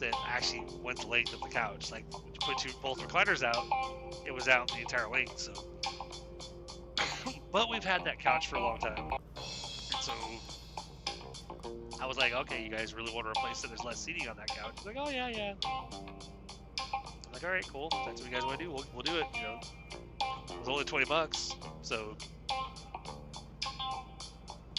[0.00, 1.90] that actually went the length of the couch.
[1.90, 3.64] Like put two both recliners out,
[4.26, 5.38] it was out the entire length.
[5.38, 5.52] So,
[7.52, 10.12] but we've had that couch for a long time, and so.
[11.98, 13.68] I was like, okay, you guys really want to replace it?
[13.68, 14.74] There's less seating on that couch.
[14.76, 15.54] He's like, oh yeah, yeah.
[17.32, 17.88] Like, all right, cool.
[18.06, 18.70] That's what you guys want to do.
[18.70, 19.26] We'll, we'll do it.
[19.34, 19.60] You know,
[20.56, 22.16] it was only 20 bucks, so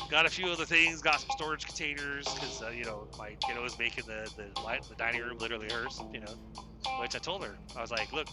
[0.10, 1.02] got a few other things.
[1.02, 4.84] Got some storage containers because uh, you know my kiddo was making the the, light,
[4.90, 6.02] the dining room literally hers.
[6.14, 6.34] You know,
[7.00, 8.28] which I told her I was like, look,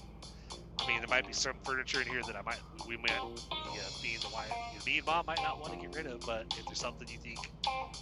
[0.80, 3.42] I mean there might be some furniture in here that I might we might be,
[3.52, 4.52] uh, me and the wife,
[4.86, 7.18] me and mom might not want to get rid of, but if there's something you
[7.18, 7.38] think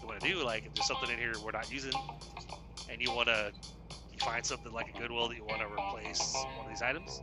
[0.00, 1.92] you want to do, like if there's something in here we're not using,
[2.90, 3.52] and you want to
[4.12, 7.22] you find something like a Goodwill that you want to replace one of these items,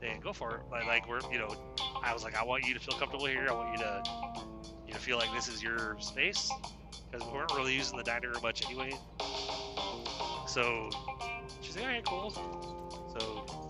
[0.00, 0.62] then go for it.
[0.70, 1.54] Like, like we're, you know,
[2.02, 3.46] I was like, I want you to feel comfortable here.
[3.48, 4.02] I want you to,
[4.86, 6.50] you know, feel like this is your space
[7.10, 8.92] because we weren't really using the dining room much anyway.
[10.46, 10.90] So
[11.60, 12.30] she's like, all right, cool.
[13.18, 13.68] So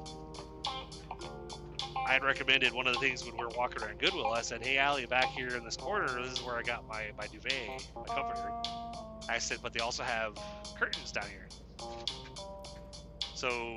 [2.09, 4.33] I had recommended one of the things when we were walking around Goodwill.
[4.33, 7.11] I said, "Hey, Allie, back here in this corner, this is where I got my
[7.19, 8.51] my duvet, my comforter."
[9.29, 10.39] I said, "But they also have
[10.79, 11.49] curtains down here."
[13.35, 13.77] So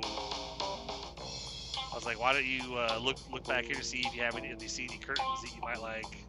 [1.92, 4.22] I was like, "Why don't you uh, look look back here to see if you
[4.22, 6.26] have any of these CD curtains that you might like?"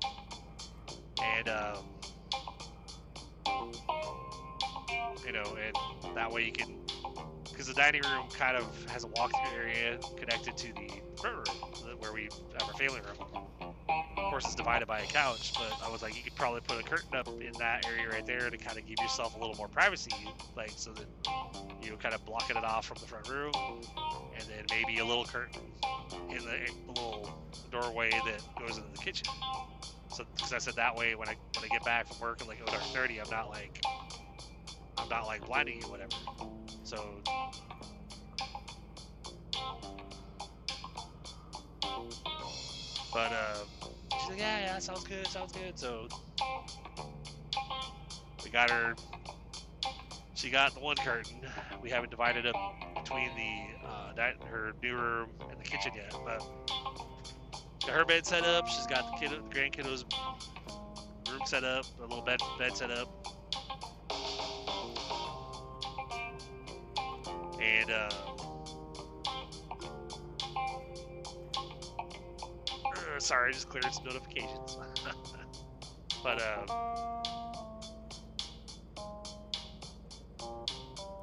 [1.24, 1.86] And um,
[5.26, 6.86] you know, and that way you can,
[7.52, 10.90] because the dining room kind of has a walk-through area connected to the
[11.22, 13.63] front room where we have our family room.
[14.24, 16.80] Of course, it's divided by a couch, but I was like, you could probably put
[16.80, 19.56] a curtain up in that area right there to kind of give yourself a little
[19.56, 20.12] more privacy,
[20.56, 21.06] like so that
[21.84, 25.06] you know, kind of blocking it off from the front room, and then maybe a
[25.06, 25.62] little curtain
[26.30, 29.28] in the, little doorway that goes into the kitchen.
[30.14, 32.48] So, because I said that way, when I when I get back from work at
[32.48, 33.82] like 30, I'm not like
[34.98, 36.16] I'm not like blinding you, whatever.
[36.84, 37.22] So
[43.14, 43.56] But uh,
[44.24, 45.78] she's like, yeah, yeah, sounds good, sounds good.
[45.78, 46.08] So
[48.44, 48.96] we got her.
[50.34, 51.42] She got the one curtain.
[51.82, 52.56] We haven't divided up
[52.96, 56.44] between the uh, that her new room and the kitchen yet, but
[57.90, 58.68] her bed set up.
[58.68, 60.04] She's got the kid, the grandkiddos
[61.30, 63.08] room set up, a little bed bed set up,
[67.62, 67.92] and.
[67.92, 68.23] Uh,
[73.24, 74.78] sorry, I just cleared some notifications.
[76.24, 76.66] but, uh,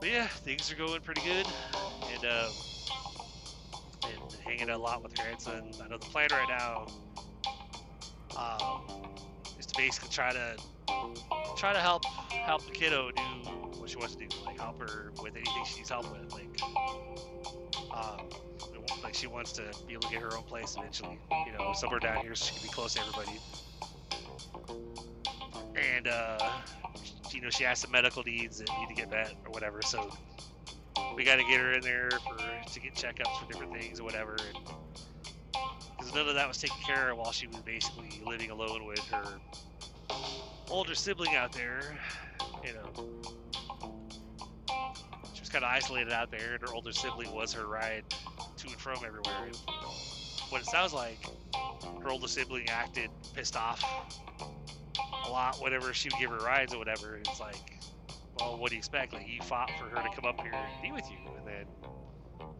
[0.00, 1.46] but yeah, things are going pretty good,
[2.14, 2.48] and uh,
[4.04, 5.72] and hanging out a lot with her grandson.
[5.82, 6.86] I know the plan right now
[8.36, 9.02] um,
[9.58, 10.56] is to basically try to
[11.58, 13.22] try to help help the kiddo do
[13.78, 16.60] what she wants to do, like help her with anything she needs help with, like.
[17.92, 18.30] Um,
[19.02, 22.00] like she wants to be able to get her own place eventually, you know, somewhere
[22.00, 23.38] down here so she can be close to everybody.
[25.76, 26.50] And uh,
[27.32, 29.80] you know, she has some medical needs that need to get met or whatever.
[29.82, 30.10] So
[31.14, 32.36] we got to get her in there for
[32.72, 34.36] to get checkups for different things or whatever.
[35.98, 39.00] Because none of that was taken care of while she was basically living alone with
[39.06, 39.38] her
[40.68, 41.98] older sibling out there.
[42.64, 43.22] You know,
[45.34, 48.04] she was kind of isolated out there, and her older sibling was her ride
[48.60, 49.50] to and from everywhere.
[50.50, 51.24] What it sounds like,
[52.02, 53.82] her older sibling acted pissed off
[55.26, 57.16] a lot whenever she would give her rides or whatever.
[57.16, 57.56] It's like,
[58.38, 59.12] well, what do you expect?
[59.12, 61.66] Like, you fought for her to come up here and be with you, and then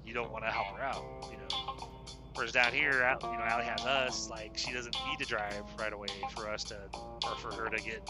[0.05, 1.89] you don't want to help her out, you know?
[2.35, 4.31] Whereas down here, you know, Allie has us.
[4.31, 6.77] Like she doesn't need to drive right away for us to,
[7.27, 8.09] or for her to get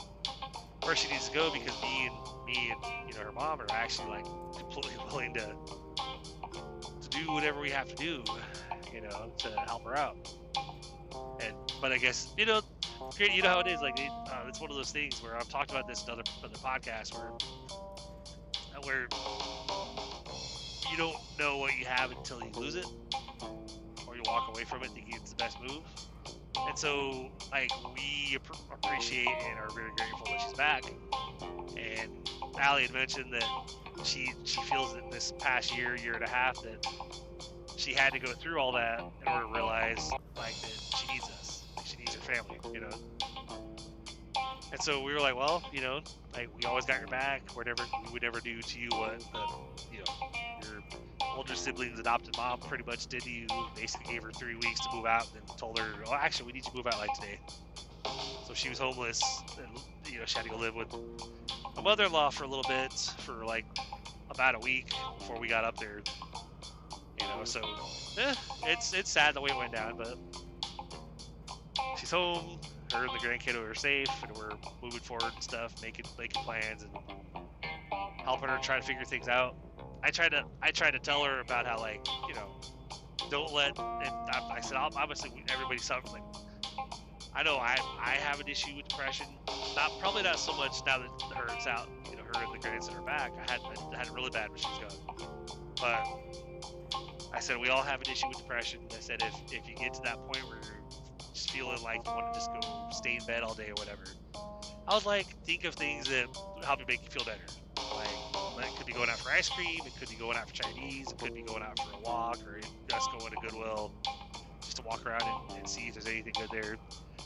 [0.85, 3.66] where she needs to go because me and me and you know her mom are
[3.70, 4.24] actually like
[4.57, 5.55] completely willing to
[7.11, 8.25] do whatever we have to do,
[8.92, 10.16] you know, to help her out.
[11.40, 12.61] And but I guess you know,
[13.18, 13.81] you know how it is.
[13.81, 16.23] Like it, uh, it's one of those things where I've talked about this in other
[16.44, 17.33] other podcasts where
[18.85, 19.07] where
[20.90, 22.87] you don't know what you have until you lose it,
[24.07, 25.83] or you walk away from it thinking it's the best move.
[26.68, 28.37] And so, like, we
[28.73, 30.85] appreciate and are very grateful that she's back.
[31.77, 33.44] And Allie had mentioned that
[34.04, 36.86] she she feels that this past year, year and a half, that
[37.76, 41.24] she had to go through all that in order to realize like that she needs
[41.24, 42.90] us, she needs her family, you know.
[44.72, 46.00] And so we were like, well, you know,
[46.32, 47.42] like we always got your back.
[47.54, 49.20] Whatever we would never do to you what
[49.92, 50.12] you know,
[50.62, 50.82] your
[51.36, 53.46] older sibling's adopted mom pretty much did to you.
[53.74, 56.52] Basically gave her three weeks to move out, and then told her, oh, actually, we
[56.52, 57.38] need you to move out like today.
[58.46, 59.22] So she was homeless,
[59.58, 59.68] and
[60.12, 60.88] you know, she had to go live with
[61.76, 63.66] my mother-in-law for a little bit, for like
[64.30, 66.00] about a week before we got up there.
[67.20, 67.61] You know, so
[68.18, 70.16] eh, it's it's sad the way it went down, but
[71.98, 72.61] she's home.
[72.92, 74.50] Her and the grandkid are safe, and we're
[74.83, 76.92] moving forward and stuff, making making plans and
[78.24, 79.56] helping her try to figure things out.
[80.02, 82.61] I tried to I tried to tell her about how like you know
[83.30, 86.22] don't let and I, I said obviously everybody suffers like
[87.34, 89.26] I know I I have an issue with depression.
[89.76, 92.58] Not probably not so much now that her it's out you know her and the
[92.58, 93.32] grandson are back.
[93.36, 93.60] I had
[93.92, 95.66] I had it really bad when she was gone.
[95.80, 96.06] But
[97.32, 98.80] I said we all have an issue with depression.
[98.96, 100.82] I said if if you get to that point where you're
[101.32, 104.04] just feeling like you want to just go stay in bed all day or whatever
[104.88, 106.26] I was like think of things that
[106.64, 107.40] help you make you feel better.
[107.94, 110.48] Like, like, it could be going out for ice cream, it could be going out
[110.48, 113.92] for Chinese, it could be going out for a walk, or just going to Goodwill
[114.60, 116.76] just to walk around and, and see if there's anything good there.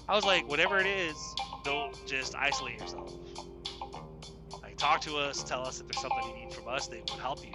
[0.06, 1.16] I was like, whatever it is,
[1.64, 3.14] don't just isolate yourself.
[4.62, 7.20] Like, talk to us, tell us if there's something you need from us that would
[7.20, 7.54] help you.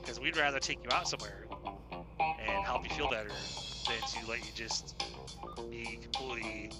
[0.00, 1.46] Because we'd rather take you out somewhere
[2.20, 3.30] and help you feel better
[3.88, 5.02] than to let you just
[5.70, 6.70] be completely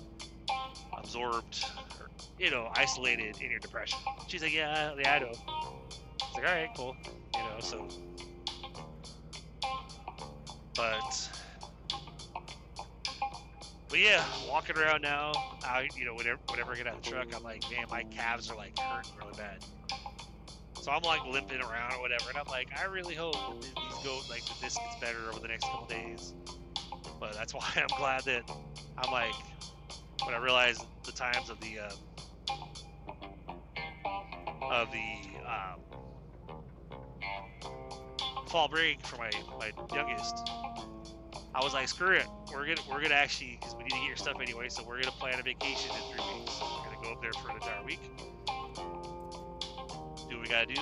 [0.97, 1.65] absorbed
[1.99, 3.99] or, you know, isolated in your depression.
[4.29, 5.31] She's like, yeah, yeah, I know.
[5.31, 6.97] It's like, all right, cool.
[7.35, 7.89] You know, so.
[10.77, 11.38] But.
[13.89, 15.33] But yeah, walking around now,
[15.65, 18.03] I, you know, whenever, whenever I get out of the truck, I'm like, man, my
[18.05, 19.65] calves are like hurting really bad.
[20.83, 23.73] So I'm like limping around or whatever, and I'm like, I really hope these
[24.05, 26.35] go like that this gets better over the next couple days.
[27.19, 28.51] But that's why I'm glad that
[28.99, 29.35] I'm like,
[30.25, 31.93] when I realized the times of the um,
[34.71, 35.15] of the
[35.49, 35.81] um,
[38.49, 40.37] fall break for my my youngest,
[41.59, 44.07] I was like, screw it, we're gonna we're gonna actually because we need to get
[44.07, 46.61] your stuff anyway, so we're gonna plan a vacation in three weeks.
[46.61, 47.99] We're gonna go up there for an entire week,
[50.29, 50.81] do what we gotta do.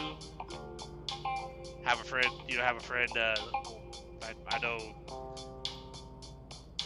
[1.82, 3.10] Have a friend, you know, have a friend.
[3.16, 3.36] Uh,
[4.22, 4.76] I, I know.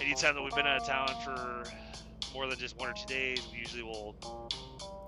[0.01, 1.65] Anytime that we've been out of town for
[2.33, 4.15] more than just one or two days, we usually will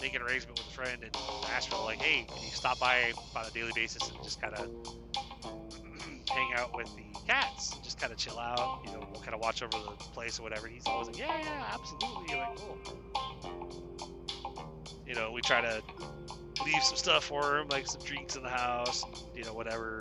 [0.01, 1.17] make an arrangement with a friend and
[1.55, 4.55] ask for like, hey, can you stop by on a daily basis and just kind
[4.55, 4.69] of
[6.31, 9.35] hang out with the cats, and just kind of chill out, you know, we'll kind
[9.35, 10.67] of watch over the place or whatever.
[10.67, 12.27] He's always like, yeah, yeah, absolutely.
[12.29, 12.79] You're like, cool.
[15.07, 15.83] You know, we try to
[16.65, 19.99] leave some stuff for him, like some drinks in the house, and, you know, whatever,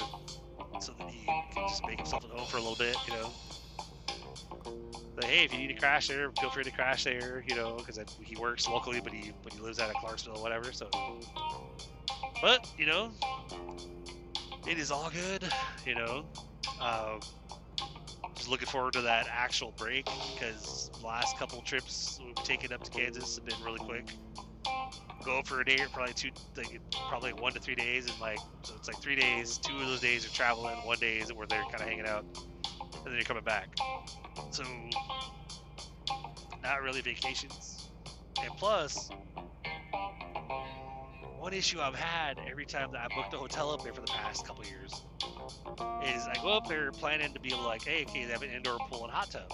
[0.80, 3.30] so that he can just make himself at home for a little bit, you know.
[5.16, 7.76] But hey, if you need to crash there, feel free to crash there, you know,
[7.76, 10.72] because he works locally, but he but he lives out of Clarksville or whatever.
[10.72, 10.90] So,
[12.42, 13.12] but you know,
[14.68, 15.44] it is all good,
[15.86, 16.26] you know.
[16.80, 17.20] Um,
[18.36, 22.90] just looking forward to that actual break because last couple trips we've taken up to
[22.92, 24.08] Kansas have been really quick.
[25.24, 28.74] Go for a day probably two, like probably one to three days, and like so
[28.76, 29.60] it's like three days.
[29.60, 32.26] Two of those days are traveling, one day is where they're kind of hanging out,
[32.34, 33.70] and then you're coming back.
[34.52, 34.64] So
[36.64, 37.90] not really vacations.
[38.42, 39.10] And plus,
[41.42, 44.12] one issue I've had every time that I booked a hotel up there for the
[44.12, 44.94] past couple years
[46.06, 48.78] is I go up there planning to be like, hey, okay, they have an indoor
[48.78, 49.52] pool and hot tub.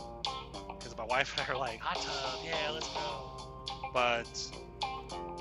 [0.77, 3.65] Because my wife and I are like, hot tub, yeah, let's go.
[3.93, 4.27] But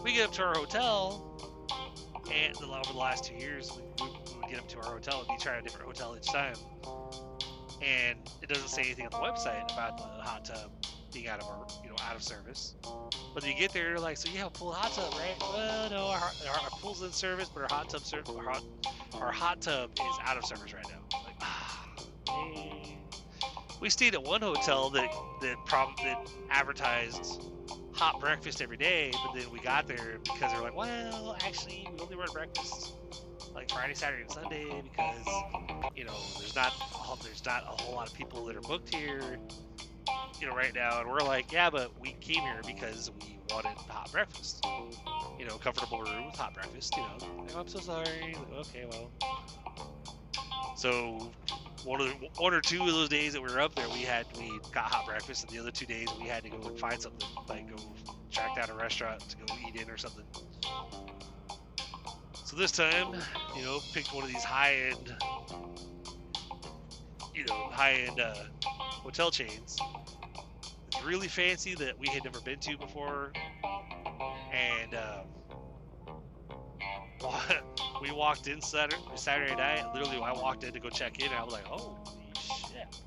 [0.05, 1.37] we get up to our hotel,
[2.33, 5.37] and over the last two years, we, we, would get up to our hotel and
[5.37, 6.55] be trying a different hotel each time.
[7.83, 10.71] And it doesn't say anything on the website about the hot tub
[11.13, 11.67] being out of our,
[11.97, 12.75] know, out of service.
[13.35, 15.37] But you get there, you're like, so you have a pool hot tub, right?
[15.41, 18.63] Well, no, our, our, our pool's in service, but our hot tub, ser- our, hot,
[19.15, 21.19] our hot tub is out of service right now.
[21.25, 21.87] Like, ah,
[23.81, 25.11] we stayed at one hotel that
[25.43, 27.43] that prob- that advertised
[27.93, 32.01] hot breakfast every day, but then we got there because they're like, well, actually, we
[32.01, 32.95] only run breakfast
[33.55, 35.27] like Friday, Saturday, and Sunday because
[35.95, 36.73] you know there's not
[37.23, 39.39] there's not a whole lot of people that are booked here,
[40.41, 41.01] you know, right now.
[41.01, 44.65] And we're like, yeah, but we came here because we wanted hot breakfast,
[45.39, 46.95] you know, comfortable room with hot breakfast.
[46.97, 48.37] You know, oh, I'm so sorry.
[48.53, 49.13] Okay, well.
[50.77, 51.33] So
[51.85, 54.01] one of the, one or two of those days that we were up there, we
[54.03, 56.79] had we got hot breakfast, and the other two days we had to go and
[56.79, 57.77] find something, like go
[58.31, 60.25] track down a restaurant to go eat in or something.
[62.45, 63.15] So this time,
[63.57, 65.17] you know, picked one of these high-end,
[67.35, 69.77] you know, high-end uh, hotel chains.
[71.07, 73.33] Really fancy that we had never been to before,
[74.53, 75.27] and um,
[78.03, 79.85] we walked in Saturday, Saturday night.
[79.95, 81.95] Literally, I walked in to go check in, and I was like, "Holy
[82.35, 83.01] shit,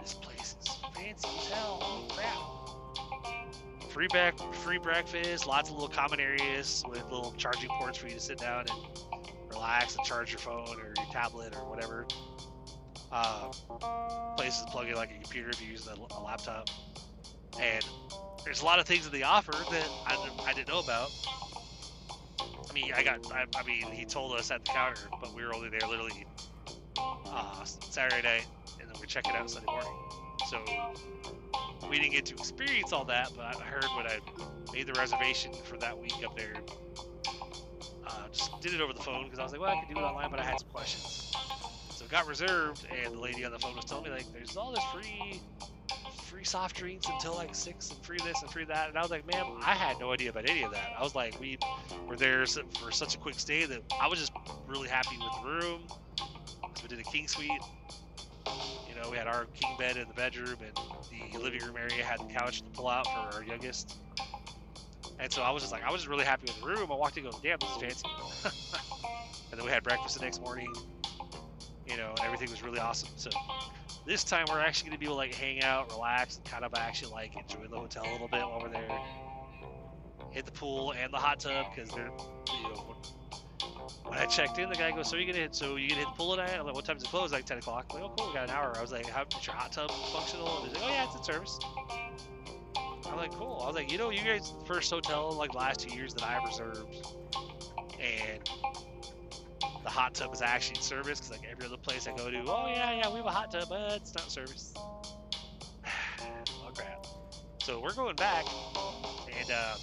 [0.00, 2.06] this place is fancy as hell!
[2.10, 2.60] Crap!"
[3.90, 8.14] free back, free breakfast, lots of little common areas with little charging ports for you
[8.14, 8.78] to sit down and
[9.50, 12.06] relax and charge your phone or your tablet or whatever.
[13.10, 13.50] Uh,
[14.36, 16.68] places to plug in like a computer if you use a, laptop.
[17.58, 17.84] And
[18.44, 21.10] there's a lot of things that they offer that I, I didn't know about.
[22.68, 25.44] I mean, I got, I, I, mean, he told us at the counter, but we
[25.44, 26.24] were only there literally
[27.26, 28.46] uh, Saturday night,
[28.80, 29.92] and then we check it out Sunday morning.
[30.48, 30.58] So
[31.88, 34.18] we didn't get to experience all that, but I heard when I
[34.72, 36.54] made the reservation for that week up there,
[38.06, 40.00] uh, just did it over the phone because I was like, well, I could do
[40.00, 41.32] it online, but I had some questions.
[41.90, 44.72] So got reserved, and the lady on the phone was telling me like, there's all
[44.72, 45.40] this free,
[46.30, 49.10] free soft drinks until like six, and free this and free that, and I was
[49.10, 50.92] like, ma'am, I had no idea about any of that.
[50.96, 51.58] I was like, we
[52.08, 54.32] were there for such a quick stay that I was just
[54.68, 55.82] really happy with the room.
[56.74, 57.50] So we did a king suite
[58.88, 60.76] you know, we had our king bed in the bedroom, and
[61.10, 63.96] the living room area had the couch to pull out for our youngest.
[65.18, 66.90] And so I was just like, I was just really happy with the room.
[66.90, 68.08] I walked in and go, damn, this is fancy.
[69.50, 70.72] and then we had breakfast the next morning,
[71.86, 73.10] you know, and everything was really awesome.
[73.16, 73.30] So
[74.10, 76.64] this time we're actually going to be able to like hang out, relax, and kind
[76.64, 78.88] of actually like enjoy the hotel a little bit while we're there.
[80.32, 82.10] Hit the pool and the hot tub because they're,
[82.52, 82.96] you know,
[84.02, 85.54] when I checked in, the guy goes, "So you gonna hit?
[85.54, 87.44] So you gonna hit the pool tonight?" I'm like, "What time does it close?" Like
[87.44, 87.86] 10 o'clock.
[87.90, 89.70] I'm like, "Oh, cool, we got an hour." I was like, "How is your hot
[89.70, 91.56] tub functional?" And he's like, "Oh yeah, it's in service."
[93.06, 95.94] I'm like, "Cool." I was like, "You know, you guys first hotel like last two
[95.94, 97.06] years that I reserved,
[98.00, 98.50] and
[99.90, 102.66] the hot tub is actually service because like every other place I go to, oh
[102.68, 104.72] yeah, yeah, we have a hot tub, but it's not service."
[105.86, 107.06] oh crap.
[107.62, 108.44] So we're going back,
[109.38, 109.50] and.
[109.50, 109.74] Uh,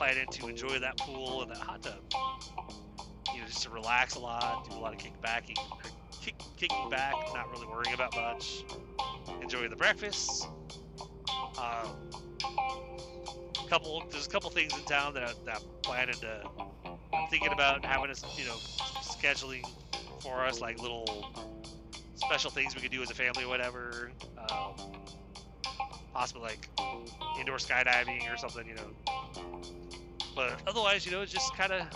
[0.00, 2.00] planning to enjoy that pool and that hot tub.
[3.34, 5.58] You know, just to relax a lot, do a lot of kickbacking,
[6.22, 8.64] kick, kicking back, not really worrying about much.
[9.42, 10.48] Enjoy the breakfast.
[11.58, 12.10] Um,
[13.68, 16.48] couple, there's a couple things in town that, I, that I'm planning to.
[17.20, 18.56] I'm thinking about having us, you know,
[19.02, 19.62] scheduling
[20.22, 21.26] for us like little
[22.14, 24.12] special things we could do as a family or whatever.
[24.38, 24.74] Um,
[26.12, 26.68] possibly like
[27.38, 28.90] indoor skydiving or something, you know.
[30.34, 31.88] But otherwise, you know, it's just kind of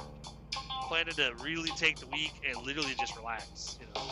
[0.83, 4.07] planning to really take the week and literally just relax, you know,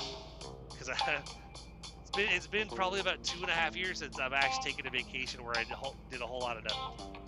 [0.71, 0.89] because
[2.01, 4.87] it's been it's been probably about two and a half years since I've actually taken
[4.87, 5.65] a vacation where I
[6.11, 7.22] did a whole lot of nothing.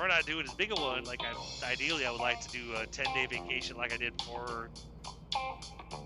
[0.00, 1.04] We're not doing as big a one.
[1.04, 4.14] Like, I, ideally, I would like to do a 10 day vacation like I did
[4.22, 4.70] for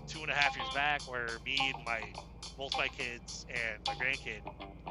[0.05, 2.01] two and a half years back, where me and my
[2.57, 4.41] both my kids and my grandkid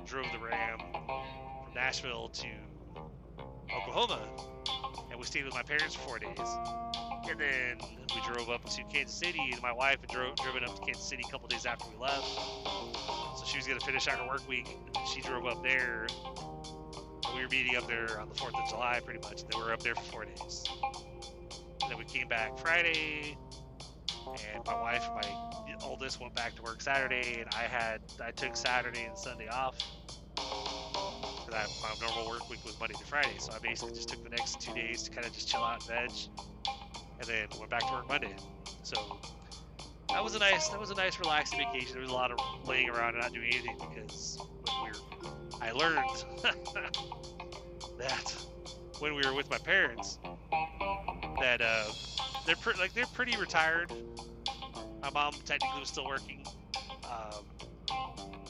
[0.06, 2.46] drove the Ram from Nashville to
[3.76, 4.26] Oklahoma,
[5.10, 6.38] and we stayed with my parents for four days.
[7.28, 7.76] And then
[8.14, 11.06] we drove up to Kansas City, and my wife had drove, driven up to Kansas
[11.06, 12.24] City a couple days after we left.
[12.24, 16.06] So she was going to finish out her work week, and she drove up there.
[17.34, 19.42] We were meeting up there on the 4th of July, pretty much.
[19.42, 20.64] And then we were up there for four days.
[21.82, 23.36] And then we came back Friday,
[24.26, 25.54] and my wife and my
[25.84, 29.76] oldest went back to work Saturday, and I had I took Saturday and Sunday off
[30.34, 33.36] because my normal work week was Monday to Friday.
[33.38, 35.86] So I basically just took the next two days to kind of just chill out
[35.88, 36.10] and veg,
[37.18, 38.34] and then went back to work Monday.
[38.82, 39.18] So
[40.08, 41.92] that was a nice that was a nice relaxing vacation.
[41.92, 45.33] There was a lot of laying around and not doing anything because when we were,
[45.60, 46.24] I learned
[47.98, 48.34] that
[48.98, 50.18] when we were with my parents
[51.40, 51.84] that uh,
[52.46, 53.92] they're pretty like they're pretty retired.
[55.02, 56.44] My mom technically was still working.
[57.04, 57.44] Um,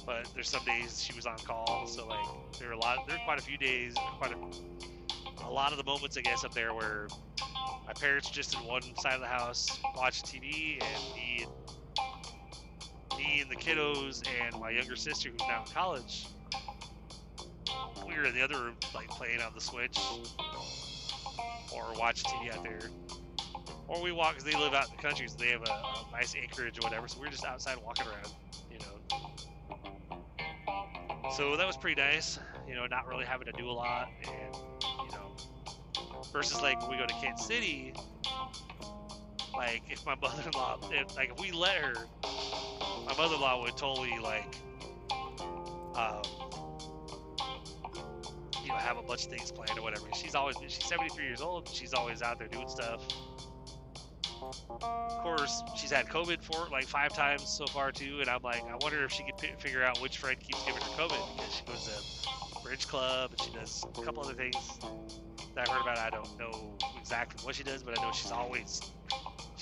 [0.07, 2.25] but there's some days she was on call, so like
[2.59, 5.79] there were a lot, there were quite a few days, quite a, a lot of
[5.79, 7.09] the moments I guess up there where
[7.87, 13.41] my parents just in one side of the house watching TV, and me, and, me
[13.41, 16.27] and the kiddos and my younger sister who's now in college,
[18.23, 19.99] we in the other room like playing on the Switch
[21.75, 22.91] or watching TV out there.
[23.87, 26.07] Or we walk because they live out in the country, so they have a, a
[26.13, 27.07] nice acreage or whatever.
[27.09, 28.33] So we're just outside walking around,
[28.71, 29.01] you know.
[31.37, 32.39] So that was pretty nice,
[32.69, 35.37] you know, not really having to do a lot, and you know,
[36.33, 37.95] versus like when we go to Kansas City,
[39.55, 44.57] like if my mother-in-law, if, like if we let her, my mother-in-law would totally like,
[45.97, 46.23] um,
[48.85, 50.07] have a bunch of things planned or whatever.
[50.15, 51.69] She's always she's 73 years old.
[51.69, 53.03] She's always out there doing stuff.
[54.43, 58.63] Of course, she's had COVID for like five times so far too, and I'm like,
[58.65, 61.55] I wonder if she could p- figure out which friend keeps giving her COVID because
[61.55, 64.57] she goes to bridge club and she does a couple other things
[65.55, 65.99] that I heard about.
[65.99, 68.81] I don't know exactly what she does, but I know she's always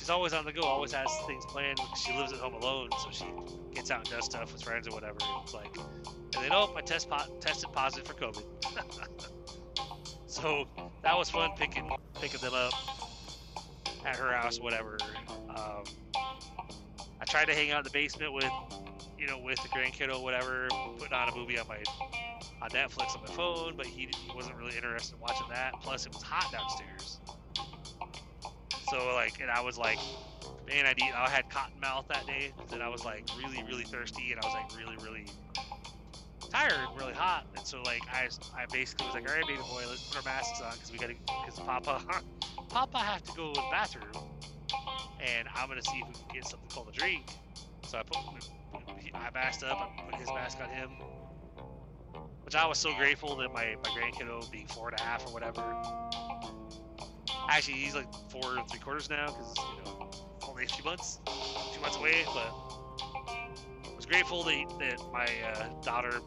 [0.03, 1.78] she's always on the go, always has things planned.
[1.94, 3.24] She lives at home alone, so she
[3.72, 5.18] gets out and does stuff with friends or whatever.
[5.44, 8.42] It's like, and then oh, my test po- tested positive for COVID.
[10.26, 10.66] so
[11.05, 11.88] that was fun picking
[12.20, 12.72] picking them up
[14.05, 14.98] at her house, whatever.
[15.50, 15.84] Um,
[17.20, 18.50] I tried to hang out in the basement with,
[19.16, 20.66] you know, with the grandkid or whatever,
[20.98, 21.78] putting on a movie on my
[22.61, 25.74] on Netflix on my phone, but he, he wasn't really interested in watching that.
[25.80, 27.20] Plus, it was hot downstairs.
[28.93, 29.99] So like, and I was like,
[30.68, 31.12] man, I need.
[31.16, 34.47] I had cotton mouth that day, and I was like really, really thirsty, and I
[34.47, 35.26] was like really, really
[36.51, 39.84] tired, really hot, and so like I, I basically was like, all right, baby boy,
[39.88, 42.03] let's put our masks on because we gotta, because Papa,
[42.68, 44.12] Papa have to go to the bathroom,
[45.20, 47.32] and I'm gonna see if we can get something called a drink.
[47.88, 48.18] So I put,
[49.14, 50.90] I masked up, I put his mask on him,
[52.43, 55.32] which I was so grateful that my my grandkiddo being four and a half or
[55.32, 55.82] whatever.
[57.49, 60.11] Actually, he's like four and three quarters now because you know
[60.49, 61.20] only a few months,
[61.74, 62.53] two months away, but
[63.84, 66.20] I was grateful that, that my uh, daughter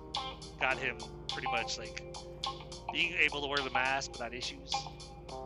[0.59, 0.97] got him
[1.29, 2.01] pretty much like
[2.93, 4.71] being able to wear the mask without issues.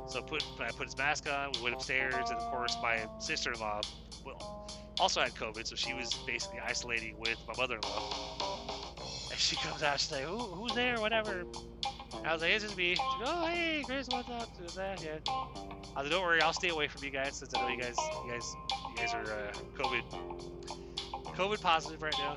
[0.08, 1.52] So put I put his mask on.
[1.56, 3.82] We went upstairs, and of course my sister-in-law
[5.00, 9.28] also had COVID, so she was basically isolating with my mother-in-law.
[9.32, 11.00] And she comes out, she's like, Who, "Who's there?
[11.00, 11.46] Whatever."
[12.26, 15.04] I was like, "It's just me." Goes, "Oh, hey, Grace, what's up?" Who's that?
[15.04, 15.18] Yeah.
[15.28, 17.82] I was like, "Don't worry, I'll stay away from you guys since I know you
[17.82, 17.96] guys,
[18.26, 18.56] you guys,
[18.90, 20.04] you guys are uh, COVID
[21.40, 22.36] COVID positive right now.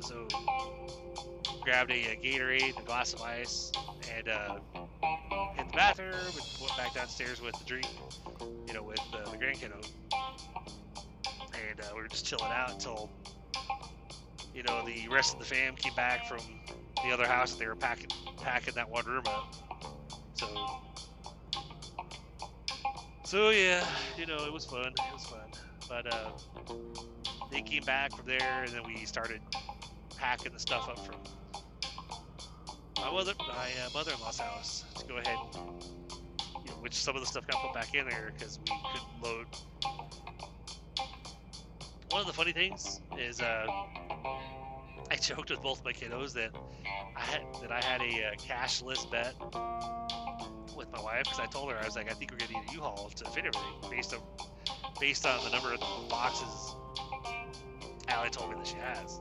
[0.00, 0.28] So
[1.62, 3.72] grabbed a, a Gatorade, a glass of ice,
[4.14, 4.58] and uh,
[5.54, 7.86] hit the bathroom and went back downstairs with the drink,
[8.68, 9.82] you know, with uh, the grandkiddo.
[10.12, 13.10] And uh, we were just chilling out until,
[14.54, 16.40] you know, the rest of the fam came back from
[17.04, 19.54] the other house they were packing packing that one room up.
[20.34, 20.46] So,
[23.24, 23.84] so yeah,
[24.16, 24.86] you know, it was fun.
[24.86, 25.50] It was fun.
[25.88, 26.30] But uh,
[27.50, 29.40] they came back from there, and then we started
[30.16, 31.16] packing the stuff up from
[32.98, 35.82] my mother, my uh, mother-in-law's house to go ahead, and,
[36.64, 39.22] you know, which some of the stuff got put back in there because we couldn't
[39.22, 39.46] load.
[42.10, 43.66] One of the funny things is, uh,
[45.14, 46.50] I joked with both my kiddos that
[47.16, 49.32] I had that I had a uh, cashless bet
[50.76, 52.68] with my wife because I told her I was like, I think we're gonna need
[52.68, 54.20] a U-Haul to fit everything based on
[54.98, 56.74] based on the number of boxes
[58.08, 59.20] Allie told me that she has.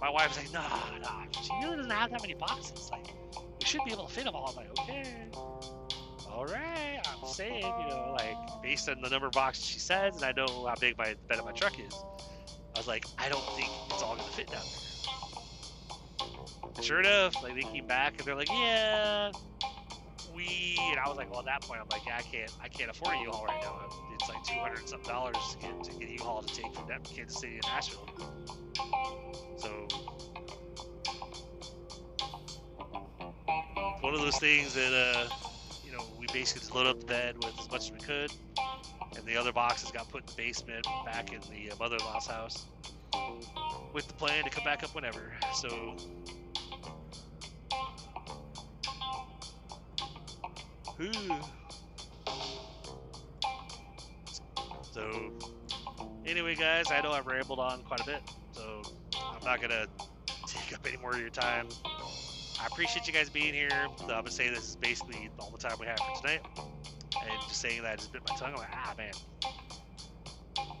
[0.00, 0.68] My wife's like, nah,
[1.02, 2.88] nah, she really doesn't have that many boxes.
[2.92, 4.50] Like, we should be able to fit them all.
[4.50, 5.04] I'm like, okay,
[6.30, 7.00] all right.
[7.04, 10.30] I'm saying, you know, like based on the number of boxes she says, and I
[10.32, 11.94] know how big my bed of my truck is.
[12.84, 14.60] Was like, I don't think it's all gonna fit down
[16.74, 16.82] there.
[16.84, 19.32] Sure enough, like they came back and they're like, yeah,
[20.34, 20.76] we.
[20.90, 22.90] And I was like, well, at that point, I'm like, yeah, I can't, I can't
[22.90, 23.88] afford a U-Haul right now.
[24.12, 27.40] It's like 200 something dollars to get to get a U-Haul to take from Kansas
[27.40, 28.06] City to Nashville.
[29.56, 29.88] So
[34.02, 35.26] one of those things that uh,
[35.82, 38.30] you know we basically just load up the bed with as much as we could,
[39.16, 42.66] and the other boxes got put in the basement back in the uh, mother-in-law's house
[43.92, 45.32] with the plan to come back up whenever.
[45.54, 45.96] So.
[54.92, 55.32] So,
[56.24, 58.82] anyway, guys, I know I've rambled on quite a bit, so
[59.16, 59.86] I'm not gonna
[60.46, 61.66] take up any more of your time.
[62.60, 63.70] I appreciate you guys being here.
[63.72, 66.42] I'm gonna say this is basically all the time we have for tonight,
[67.34, 68.52] and just saying that I just bit my tongue.
[68.52, 69.12] I'm like, ah, man.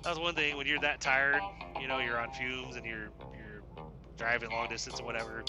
[0.02, 1.40] That was one thing when you're that tired,
[1.80, 3.86] you know, you're on fumes and you're you're
[4.16, 5.44] driving long distance or whatever.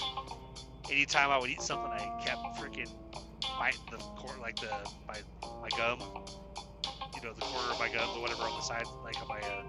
[0.90, 2.90] Anytime I would eat something, I kept freaking
[3.58, 4.70] biting the corner, like the
[5.06, 5.16] my
[5.60, 6.00] my gum
[7.16, 9.40] you know the corner of my gum or whatever on the side, like on my
[9.40, 9.62] uh,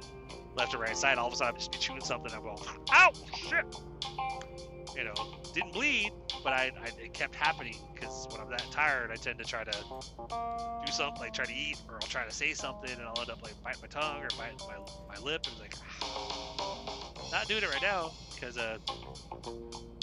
[0.56, 1.18] left or right side.
[1.18, 2.32] All of a sudden, I'm just be chewing something.
[2.34, 2.58] I'm going,
[2.92, 3.66] ow, shit.
[4.98, 5.14] You know,
[5.54, 6.12] didn't bleed,
[6.44, 9.64] but I, I it kept happening because when I'm that tired, I tend to try
[9.64, 13.22] to do something, like try to eat, or I'll try to say something, and I'll
[13.22, 14.78] end up like bite my tongue or bite my,
[15.08, 15.76] my lip, and like,
[17.32, 18.78] not doing it right now because uh,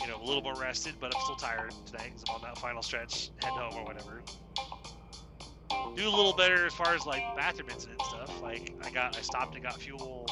[0.00, 2.58] you know, a little more rested, but I'm still tired today because I'm on that
[2.58, 4.22] final stretch, head home or whatever.
[5.96, 8.40] Do a little better as far as like bathroom incident stuff.
[8.42, 10.26] Like I got, I stopped and got fuel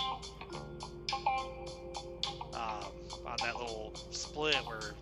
[2.55, 2.93] um,
[3.27, 4.95] on that little split where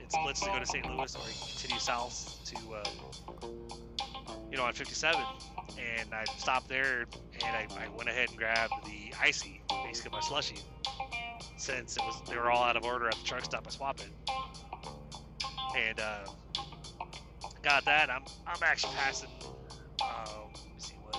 [0.00, 0.86] it splits to go to St.
[0.86, 3.48] Louis or you continue south to, uh,
[4.50, 5.20] you know, on 57.
[5.78, 10.20] And I stopped there and I, I went ahead and grabbed the icy, basically my
[10.20, 10.58] slushy
[11.64, 14.00] since it was they were all out of order at the truck stop I swap
[14.00, 14.10] it.
[15.76, 16.26] And uh,
[17.62, 18.10] got that.
[18.10, 19.30] I'm I'm actually passing.
[20.02, 21.16] Um, let me see what.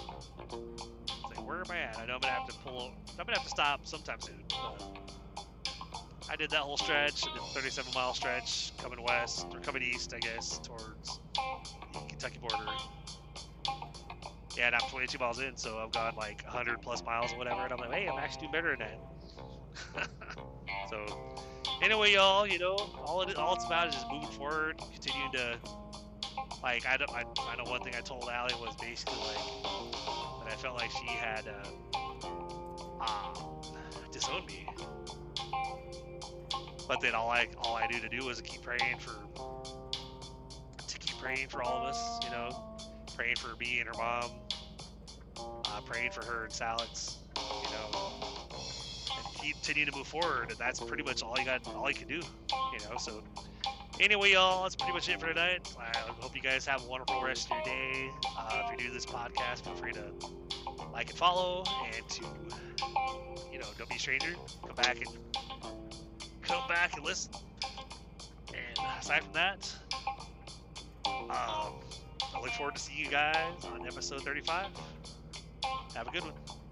[1.25, 1.97] Like, where am I at?
[1.97, 2.93] I know I'm gonna have to pull.
[3.17, 4.43] I'm gonna have to stop sometime soon.
[4.49, 4.97] But
[6.29, 10.19] I did that whole stretch, the 37 mile stretch coming west or coming east, I
[10.19, 11.19] guess, towards
[11.93, 12.57] the Kentucky border.
[14.57, 17.61] Yeah, and I'm 22 miles in, so I've gone like 100 plus miles or whatever,
[17.61, 18.87] and I'm like, hey, I'm actually doing better than
[19.97, 20.09] that.
[20.89, 21.05] so,
[21.81, 25.59] anyway, y'all, you know, all it all it's about is just moving forward, continuing to,
[26.63, 29.63] like, I don't, I, I know one thing I told Allie was basically like
[30.43, 32.27] that I felt like she had uh,
[33.01, 33.33] uh,
[34.11, 34.65] disowned me,
[36.87, 39.15] but then all I all I knew to do was keep praying for,
[40.87, 42.49] to keep praying for all of us, you know,
[43.15, 44.31] praying for me and her mom,
[45.37, 48.35] uh, praying for her and Salix, you know
[49.15, 52.07] and continue to move forward, and that's pretty much all you got, all you can
[52.07, 52.97] do, you know.
[52.97, 53.23] So,
[53.99, 55.67] anyway, y'all, that's pretty much it for tonight.
[55.79, 58.09] I hope you guys have a wonderful rest of your day.
[58.37, 60.03] Uh, if you're new to this podcast, feel free to
[60.91, 61.63] like and follow,
[61.93, 62.23] and to,
[63.51, 64.33] you know, don't be a stranger.
[64.65, 65.07] Come back and
[66.45, 67.31] come back and listen.
[68.49, 69.73] And aside from that,
[71.05, 71.73] um,
[72.33, 74.67] I look forward to seeing you guys on episode 35.
[75.95, 76.64] Have a good one.